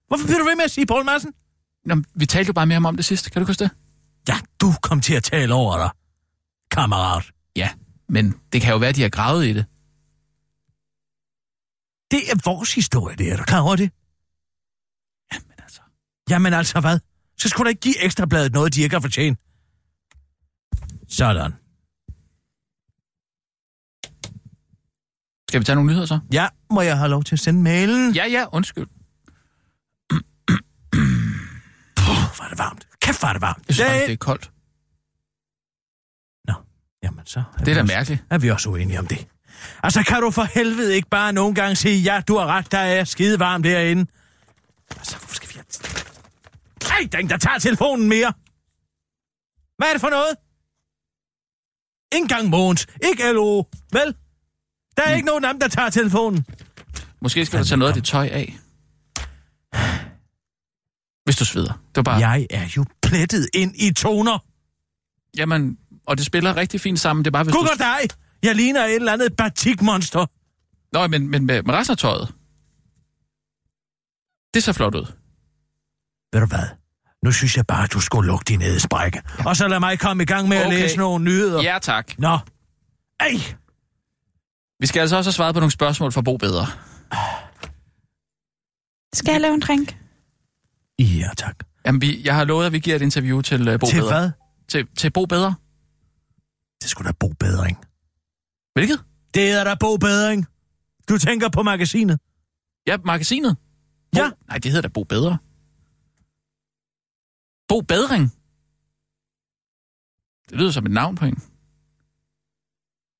[0.08, 1.34] Hvorfor bliver du ved med at sige Paul Madsen?
[1.86, 3.30] Nå, vi talte jo bare ham om det sidste.
[3.30, 3.72] Kan du huske det?
[4.30, 5.90] Ja, du kom til at tale over dig,
[6.72, 7.32] kammerat.
[7.56, 7.70] Ja,
[8.10, 9.66] men det kan jo være, at de har gravet i det.
[12.12, 13.92] Det er vores historie, det er du klar over det?
[15.34, 15.82] Jamen altså.
[16.30, 17.00] Jamen altså hvad?
[17.38, 19.40] Så skulle du ikke give ekstrabladet noget, de ikke har fortjent.
[21.10, 21.52] Sådan.
[25.50, 26.20] Skal vi tage nogle nyheder så?
[26.34, 28.14] Ja, må jeg have lov til at sende mailen?
[28.16, 28.88] Ja, ja, undskyld.
[31.96, 32.88] Puh, er det varmt.
[33.06, 33.64] Kæft, er det varmt.
[33.68, 34.52] Jeg synes Det- faktisk, det er koldt.
[37.04, 37.44] Jamen så...
[37.60, 38.24] Det er da vi også- mærkeligt.
[38.30, 39.28] Er vi også uenige om det?
[39.84, 42.78] Altså, kan du for helvede ikke bare nogle gange sige, ja, du har ret, der
[42.78, 44.06] er skide varmt derinde.
[44.92, 45.66] Altså, hvorfor skal vi have...
[47.02, 48.34] Ej, der er tager telefonen mere.
[49.78, 50.36] Hvad er det for noget?
[52.16, 52.88] Ingen gang Måns.
[53.04, 53.64] Ikke LO.
[53.92, 54.16] Vel?
[54.98, 55.16] Der er mm.
[55.16, 56.46] ikke nogen af dem, der tager telefonen.
[57.22, 58.58] Måske skal du tage noget af det tøj af.
[61.26, 61.74] Hvis du sveder.
[61.74, 62.20] Det var bare...
[62.20, 64.40] Jeg er jo plettet ind i toner.
[65.38, 67.26] Jamen, og det spiller rigtig fint sammen.
[67.26, 67.76] Det er bare, hvis Gud du...
[67.78, 68.18] dig!
[68.44, 70.26] Jeg ligner et eller andet batikmonster.
[70.94, 72.34] Nå, men, men med, med resten af tøjet.
[74.54, 75.06] Det ser flot ud.
[76.34, 76.68] Ved du hvad?
[77.24, 79.22] Nu synes jeg bare, at du skulle lukke din ædesprække.
[79.40, 79.46] Ja.
[79.50, 80.68] Og så lad mig komme i gang med okay.
[80.68, 81.64] at læse nogle nyheder.
[81.64, 82.20] Ja, tak.
[82.20, 82.40] Nå.
[83.20, 83.56] Ej!
[84.80, 86.68] Vi skal altså også have svaret på nogle spørgsmål for Bo Bedre.
[89.14, 89.98] Skal jeg lave en drink?
[91.00, 91.64] Ja, tak.
[91.86, 94.20] Jamen, vi, jeg har lovet, at vi giver et interview til uh, Bo Til Bedre.
[94.20, 94.32] hvad?
[94.68, 95.56] Til, til Bo Bedre.
[96.82, 97.78] Det skulle da Bo Bedring.
[98.74, 99.04] Hvilket?
[99.34, 100.46] Det er da Bo Bedring.
[101.10, 102.20] Du tænker på magasinet?
[102.88, 103.58] Ja, magasinet.
[104.12, 104.20] Bo...
[104.22, 104.30] Ja.
[104.48, 105.38] Nej, det hedder da Bo Bedre.
[107.68, 108.32] Bo Bedring.
[110.50, 111.42] Det lyder som et navn på en.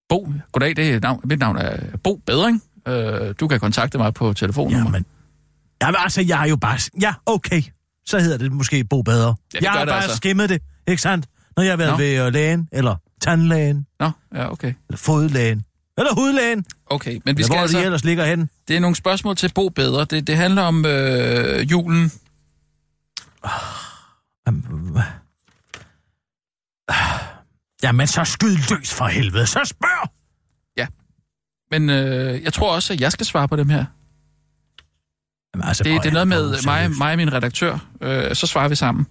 [0.10, 2.64] Bo, goddag, det er navn, mit navn er Bo Bedring.
[2.88, 4.86] Øh, du kan kontakte mig på telefonnummer.
[4.86, 5.06] Jamen,
[5.82, 6.80] jamen altså, jeg er jo bare...
[7.02, 7.62] Ja, okay.
[8.06, 9.36] Så hedder det måske Bo Bedre.
[9.54, 10.18] Ja, jeg har det bare altså.
[10.18, 11.26] skimmet det, ikke sandt?
[11.58, 11.98] Når jeg har været Nå.
[11.98, 14.74] ved øh, lægen, eller tandlægen, Nå, ja, okay.
[14.90, 15.66] eller fodlægen,
[15.98, 17.78] eller hudlægen, Okay, men vi skal hvor altså...
[17.78, 18.50] de ellers ligger hen.
[18.68, 20.06] Det er nogle spørgsmål til Bo Bedre.
[20.06, 22.12] Det, det handler om øh, julen.
[27.84, 29.48] Jamen, så skyd løs for helvede.
[29.48, 30.10] Så spørg!
[31.72, 33.86] Men øh, jeg tror også, at jeg skal svare på dem her.
[35.56, 37.78] Jamen, altså, Det, det er noget med mig, mig og min redaktør.
[38.02, 39.06] Øh, så svarer vi sammen.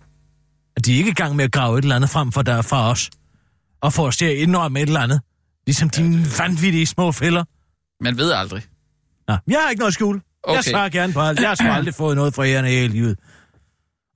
[0.84, 2.90] De er ikke i gang med at grave et eller andet frem for, der, fra
[2.90, 3.10] os.
[3.80, 5.20] Og få os til at indrømme et eller andet.
[5.66, 7.44] Ligesom ja, dine vanvittige små fælder.
[8.04, 8.62] Man ved aldrig.
[9.28, 10.20] Nå, jeg har ikke noget skjul.
[10.42, 10.56] Okay.
[10.56, 11.40] Jeg svarer gerne på alt.
[11.40, 13.18] Jeg har aldrig fået noget fra ærende i hele livet.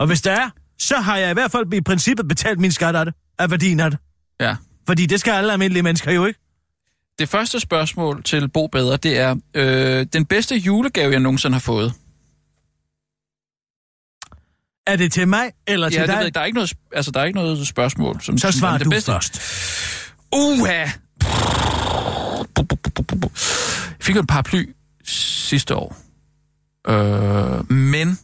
[0.01, 2.97] Og hvis der er, så har jeg i hvert fald i princippet betalt min skat
[2.97, 3.15] af det.
[3.39, 4.01] Af værdien af det.
[4.41, 4.57] Ja.
[4.87, 6.41] Fordi det skal alle almindelige mennesker jo ikke.
[7.19, 11.61] Det første spørgsmål til Bo Bedre, det er øh, den bedste julegave, jeg nogensinde har
[11.61, 11.93] fået.
[14.89, 16.19] Er det til mig, eller til Ja, det dig?
[16.25, 18.21] ved der er ikke noget, altså, der er ikke noget spørgsmål.
[18.23, 19.13] Som, Så som- svarer det du bedste.
[19.13, 19.41] først.
[20.33, 20.87] Uha!
[23.99, 24.69] Jeg fik jo en paraply
[25.05, 25.97] sidste år.
[26.89, 28.19] Øh, men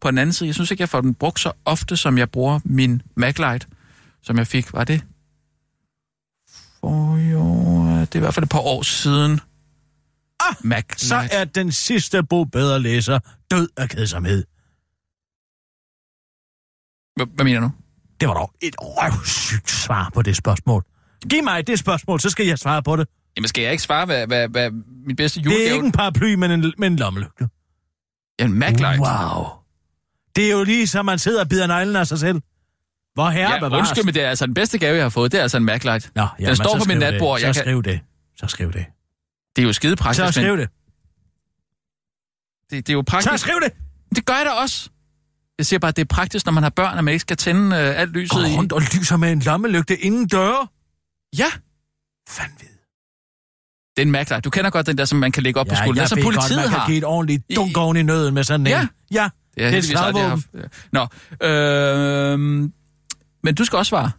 [0.00, 2.30] på den anden side, jeg synes ikke, jeg får den brugt så ofte, som jeg
[2.30, 3.66] bruger min Maglite,
[4.22, 4.72] som jeg fik.
[4.72, 5.02] Var det?
[6.80, 9.40] For jo, det er i hvert fald et par år siden.
[10.40, 11.06] Ah, Maglite.
[11.06, 13.18] Så er den sidste Bo Bedre læser
[13.50, 14.44] død af kedsomhed.
[17.24, 17.70] Hvad, mener du?
[18.20, 20.84] Det var dog et røvsygt svar på det spørgsmål.
[21.30, 23.08] Giv mig det spørgsmål, så skal jeg svare på det.
[23.36, 24.70] Jamen, skal jeg ikke svare, hvad, hvad, hvad
[25.06, 25.68] min bedste Det julegave...
[25.68, 27.48] er ikke en paraply, men en, men en lommelygte.
[28.38, 29.00] En Maglite.
[29.00, 29.44] Wow.
[30.36, 32.40] Det er jo lige som man sidder og bider neglen af sig selv.
[33.14, 33.78] Hvor herre Ja, bevares.
[33.78, 35.32] undskyld, men det er altså den bedste gave, jeg har fået.
[35.32, 36.10] Det er altså en Maglite.
[36.14, 37.38] Nå, Den står på min natbord.
[37.40, 37.62] Så Jeg kan...
[37.64, 38.00] skriv det.
[38.36, 38.86] Så skriv det.
[39.56, 40.68] Det er jo skide praktisk, Så skriv men det.
[42.70, 43.30] det, det er jo praktisk.
[43.32, 43.72] Så skriv det.
[44.16, 44.90] Det gør jeg da også.
[45.58, 47.36] Jeg siger bare, at det er praktisk, når man har børn, at man ikke skal
[47.36, 48.56] tænde øh, alt lyset Gå i.
[48.56, 50.66] rundt og lyser med en lommelygte inden døre.
[51.38, 51.46] Ja,
[52.28, 52.68] Fandvid.
[53.96, 54.40] det er en Maglite.
[54.40, 55.96] Du kender godt den der, som man kan lægge op på skulderen.
[55.98, 56.78] jeg Som ved politiet godt, man har.
[56.78, 58.66] kan give et ordentligt dunk oven i nøden med sådan en.
[58.66, 58.86] Ja.
[59.10, 60.30] Ja, Det er, det er slagvåben.
[60.30, 60.46] haft.
[60.92, 61.06] Nå,
[61.46, 62.38] øh,
[63.42, 64.10] men du skal også svare.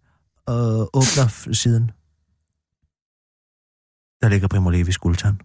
[0.50, 1.90] øh, åbner siden,
[4.22, 5.36] der ligger Primo Levis guldtand.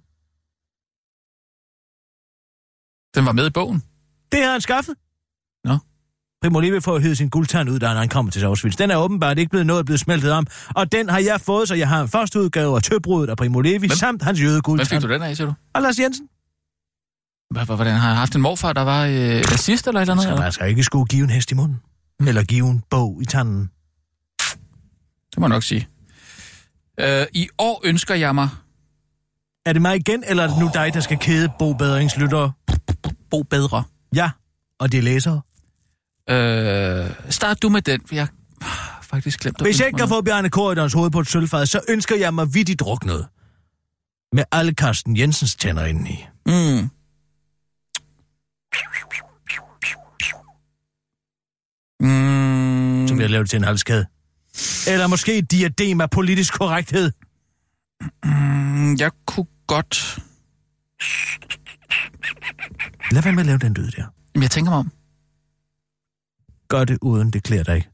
[3.15, 3.83] Den var med i bogen.
[4.31, 4.95] Det har han skaffet.
[6.41, 8.77] Primo Levi får hivet sin guldtand ud, da han kommer til Auschwitz.
[8.77, 11.75] Den er åbenbart ikke blevet noget blevet smeltet om, og den har jeg fået, så
[11.75, 13.89] jeg har en første udgave af Tøbrudet af Primo Levi, Hvem?
[13.89, 15.01] samt hans Hvad jødeguldtand.
[15.01, 15.53] fik du den af, siger du?
[15.73, 16.27] Og Lars Jensen.
[17.65, 19.13] Hvordan har jeg haft en morfar, der var øh,
[19.51, 20.25] racist eller et eller andet?
[20.27, 20.41] Eller?
[20.41, 21.79] man skal ikke skulle give en hest i munden.
[22.27, 23.69] Eller give en bog i tanden.
[25.31, 25.87] Det må jeg nok sige.
[26.99, 28.49] Øh, I år ønsker jeg mig...
[29.65, 32.51] Er det mig igen, eller er det nu dig, der skal kede Bo Bedrings lyttere?
[33.31, 33.83] Bo bedre.
[34.15, 34.31] Ja,
[34.79, 35.41] og de læsere.
[36.29, 38.27] Øh, start du med den, for jeg
[38.61, 41.65] har faktisk glemt at Hvis jeg ikke kan få Bjarne Korydons hoved på et sølvfad,
[41.65, 43.27] så ønsker jeg mig vidt i druknet.
[44.33, 46.25] Med alle Carsten Jensens tænder indeni.
[46.45, 46.89] Mm.
[51.99, 54.05] Mm, Så vil jeg lave det til en halskæde.
[54.87, 57.11] Eller måske et diadem af politisk korrekthed.
[58.23, 60.19] mm, jeg kunne godt...
[63.11, 64.05] Lad være med at lave den lyd der.
[64.41, 64.91] Jeg tænker mig om.
[66.67, 67.87] Gør det uden det klæder dig.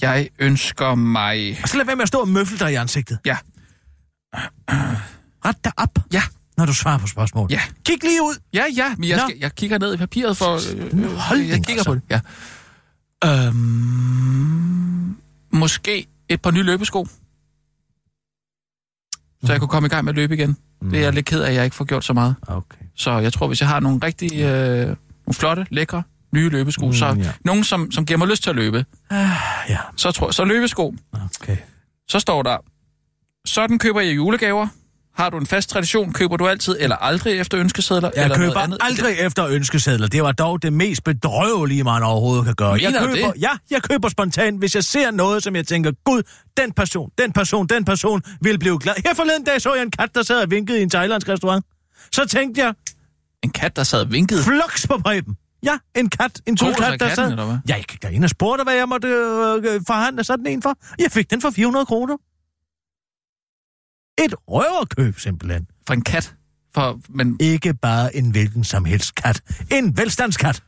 [0.00, 1.58] Jeg ønsker mig...
[1.62, 3.18] Og så lad være med at stå og møffle dig i ansigtet.
[3.26, 3.36] Ja.
[5.44, 6.22] Ret dig op, Ja.
[6.56, 7.46] når du svarer på spørgsmål.
[7.50, 7.60] Ja.
[7.84, 8.40] Kig lige ud.
[8.54, 9.22] Ja, ja, men jeg, Nå.
[9.28, 10.54] skal, jeg kigger ned i papiret for...
[10.54, 11.84] Øh, hold jeg kigger altså.
[11.84, 12.20] på det, ja.
[13.46, 15.16] Øhm,
[15.52, 17.06] måske et par nye løbesko.
[19.44, 20.56] Så jeg kunne komme i gang med at løbe igen.
[20.90, 22.34] Det er jeg lidt ked af, at jeg ikke får gjort så meget.
[22.46, 22.84] Okay.
[22.94, 24.96] Så jeg tror, hvis jeg har nogle rigtig øh, nogle
[25.32, 26.02] flotte, lækre,
[26.34, 27.32] nye løbesko, Mm, så ja.
[27.44, 28.84] nogen, som, som giver mig lyst til at løbe,
[29.68, 30.94] Ja, så tror jeg, så løbesko.
[31.40, 31.56] okay.
[32.08, 32.56] Så står der,
[33.46, 34.68] sådan køber jeg julegaver.
[35.16, 38.10] Har du en fast tradition, køber du altid eller aldrig efter ønskesedler?
[38.16, 38.78] Jeg eller køber andet?
[38.80, 40.06] aldrig efter ønskesedler.
[40.06, 42.70] Det var dog det mest bedrøvelige, man overhovedet kan gøre.
[42.72, 43.42] Jeg Mener du køber, det?
[43.42, 46.22] Ja, jeg køber spontant, hvis jeg ser noget, som jeg tænker, gud,
[46.56, 48.94] den person, den person, den person vil blive glad.
[49.06, 51.64] Her forleden dag så jeg en kat, der sad og vinkede i en thailandsk restaurant.
[52.12, 52.74] Så tænkte jeg,
[53.44, 54.42] En kat, der sad og vinkede.
[54.42, 55.36] floks på Preben.
[55.62, 57.30] Ja, en kat, en så der sad.
[57.30, 57.58] eller hvad?
[57.68, 60.78] Jeg gik derind og spurgte, hvad jeg måtte øh, forhandle sådan en for.
[60.98, 62.16] Jeg fik den for 400 kroner.
[64.24, 65.66] Et røverkøb, simpelthen.
[65.86, 66.34] For en kat.
[66.74, 69.42] For, men Ikke bare en hvilken som helst kat.
[69.72, 70.62] En velstandskat.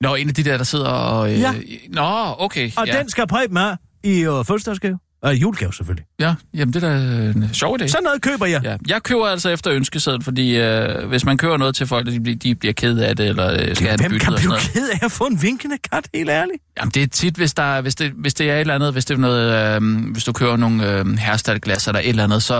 [0.00, 1.32] Nå, en af de der, der sidder og...
[1.32, 1.54] Øh, Ja.
[1.88, 2.70] Nå, okay.
[2.76, 2.98] Og ja.
[2.98, 4.98] den skal Preben have i øh, fødselsdagsgave.
[5.22, 6.06] Og julegave selvfølgelig.
[6.20, 7.86] Ja, jamen det er da en sjov idé.
[7.86, 8.60] Sådan noget køber jeg.
[8.64, 12.20] Ja, jeg køber altså efter ønskeseddel, fordi øh, hvis man køber noget til folk, de,
[12.20, 14.40] bliver- de bliver ked af det, eller øh, skal have det Hvem byttet kan og
[14.40, 16.62] sådan blive ked af at få en vinkende kat, helt ærligt?
[16.78, 18.92] Jamen det er tit, hvis, der, er- hvis, det, hvis det er et eller andet,
[18.92, 22.42] hvis det er noget, øh, hvis du køber nogle øh, herstadglas eller et eller andet,
[22.42, 22.54] så...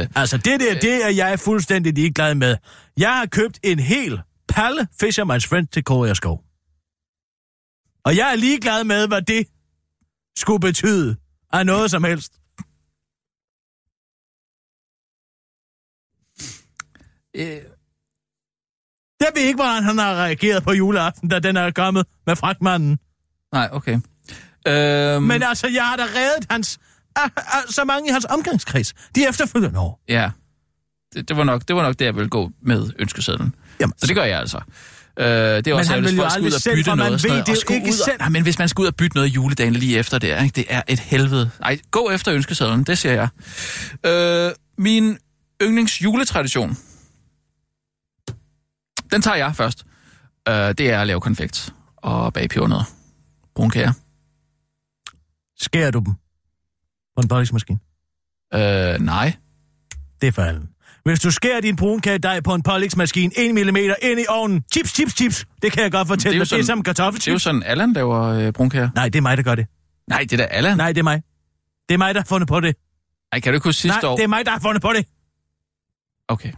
[0.00, 2.56] Øh, Altså, det der, det er jeg fuldstændig ligeglad med.
[2.96, 6.40] Jeg har købt en hel palle Fisherman's Friend til Korea Skov.
[8.04, 9.44] Og jeg er ligeglad med, hvad det
[10.38, 11.16] skulle betyde
[11.52, 12.32] af noget som helst.
[17.36, 17.60] øh,
[19.20, 22.98] Jeg ved ikke, hvordan han har reageret på juleaften, da den er kommet med fragtmanden.
[23.52, 23.94] nej, okay.
[24.68, 26.78] Øh, Men altså, jeg har da reddet hans,
[27.16, 28.92] ah, ah, så mange i hans omgangskreds.
[29.14, 30.00] De efterfølgende år.
[30.08, 30.30] Ja,
[31.14, 33.54] det, det, var nok, det var nok det, jeg ville gå med ønskesedlen.
[33.80, 34.60] Jamen, Så det gør jeg altså.
[35.18, 36.74] Øh, det er Men også han ærgerligt, vil jo hvis folk skal ud og selv,
[36.76, 37.14] bytte for man noget.
[37.14, 38.18] og sådan ved noget, det og jo ikke og- selv.
[38.18, 40.56] Nej, men hvis man skal ud og bytte noget juledagen lige efter det, ikke?
[40.56, 41.50] det er et helvede.
[41.60, 43.28] Nej, gå efter ønskesedlen, det siger jeg.
[44.06, 45.18] Øh, min
[45.62, 46.76] yndlings juletradition,
[49.12, 49.84] den tager jeg først.
[50.48, 52.84] Øh, det er at lave konfekt og bage pebernødder.
[53.54, 53.92] Brunkager.
[55.60, 56.14] Skærer du dem
[57.16, 57.78] på en pålægsmaskine?
[58.54, 59.36] Øh, nej.
[60.20, 60.69] Det er falden.
[61.04, 65.12] Hvis du skærer din brunkagedej på en pålægsmaskine 1 mm ind i ovnen, chips, chips,
[65.16, 66.50] chips, det kan jeg godt fortælle dig.
[66.50, 67.42] Det er som Det er jo kartoffelchips.
[67.42, 68.88] sådan, Allan laver øh, brunkager.
[68.94, 69.66] Nej, det er mig, der gør det.
[70.08, 70.76] Nej, det er da Allan.
[70.76, 71.22] Nej, Nej, det er mig.
[71.88, 72.76] Det er mig, der har fundet på det.
[73.32, 74.16] kan du ikke huske sidste Nej, år?
[74.16, 75.06] det er mig, der har fundet på det.
[76.28, 76.52] Okay.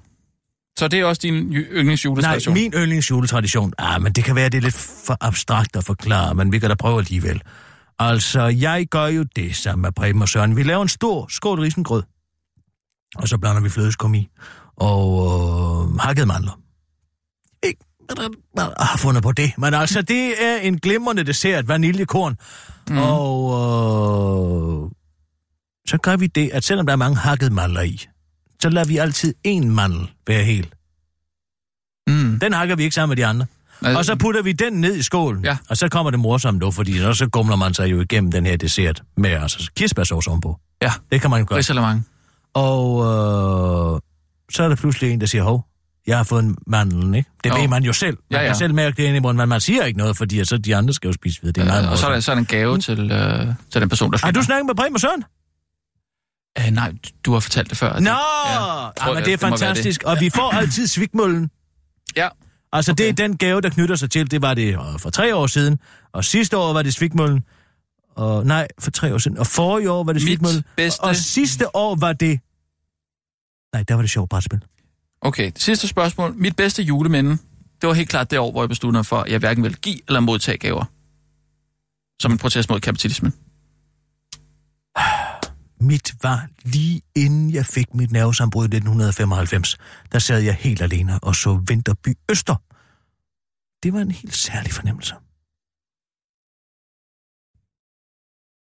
[0.79, 2.55] Så det er også din ju- yndlingsjuletradition?
[2.55, 3.73] Nej, min yndlingsjuletradition.
[3.79, 4.75] Ah, men det kan være, det er lidt
[5.07, 7.43] for abstrakt at forklare, men vi kan da prøve alligevel.
[7.99, 10.57] Altså, jeg gør jo det sammen med Preben og Søren.
[10.57, 12.03] Vi laver en stor skål risengrød.
[13.17, 14.29] Og så blander vi flødeskum i.
[14.77, 15.09] Og
[15.91, 16.59] øh, hakket mandler.
[17.67, 17.81] Ikke,
[18.79, 19.53] har fundet på det.
[19.59, 22.37] Men altså, det er en glimrende dessert, vaniljekorn.
[22.91, 22.99] Mm.
[22.99, 23.51] Og
[24.85, 24.91] øh,
[25.87, 28.07] så gør vi det, at selvom der er mange hakket mandler i,
[28.63, 30.75] så lader vi altid en mandel være helt.
[32.07, 32.39] Mm.
[32.41, 33.47] Den hakker vi ikke sammen med de andre.
[33.83, 35.45] Altså, Og så putter vi den ned i skålen.
[35.45, 35.57] Ja.
[35.69, 38.47] Og så kommer det morsomt nu, fordi så, så gumler man sig jo igennem den
[38.47, 40.59] her dessert med altså kirsebærsauce ovenpå.
[40.83, 41.59] Ja, Det kan man gøre.
[41.59, 42.07] risalemang.
[42.55, 42.99] Og
[43.95, 44.01] øh,
[44.55, 45.67] så er der pludselig en, der siger, hov,
[46.07, 47.31] jeg har fået en mandel, ikke?
[47.45, 47.61] Det Jo.
[47.61, 48.17] ved man jo selv.
[48.17, 48.49] Man Ja, ja, ja.
[48.49, 50.77] kan selv mærke det inde i munden, men man siger ikke noget, fordi så de
[50.77, 51.53] andre skal jo spise videre.
[51.53, 53.47] Det er meget Øh, og så er, der, så er der en gave til, øh,
[53.71, 54.41] til den person, der Har finder.
[54.41, 55.25] du snakket med Bremer Søren?
[56.59, 56.93] Øh, nej,
[57.25, 57.99] du har fortalt det før.
[58.01, 60.03] Nå, Ja, ja, tror men jeg, det er det fantastisk.
[60.03, 61.51] Og vi får altid svigmøllen.
[62.17, 62.29] Ja.
[62.73, 63.03] Altså, okay.
[63.05, 64.31] det er den gave, der knytter sig til.
[64.31, 65.79] Det var det øh, for tre år siden.
[66.13, 67.45] Og sidste år var det svigmøllen.
[68.15, 69.39] Og, nej, for tre år siden.
[69.39, 70.65] Og forrige år var det Mit svigmøllen.
[70.77, 72.41] bedste- Og sidste år var det...
[73.73, 74.61] Nej, der var det sjovt brætspil.
[75.21, 76.35] Okay, det sidste spørgsmål.
[76.37, 77.31] Mit bedste juleminde,
[77.81, 79.77] det var helt klart det år, hvor jeg besluttede mig for, at jeg hverken vil
[79.77, 80.85] give eller modtage gaver.
[82.23, 83.33] Som en protest mod kapitalismen.
[85.81, 89.79] Mit var lige inden jeg fik mit nervesambrud i 1995.
[90.13, 92.55] Der sad jeg helt alene og så Vinterby Øster.
[93.83, 95.15] Det var en helt særlig fornemmelse.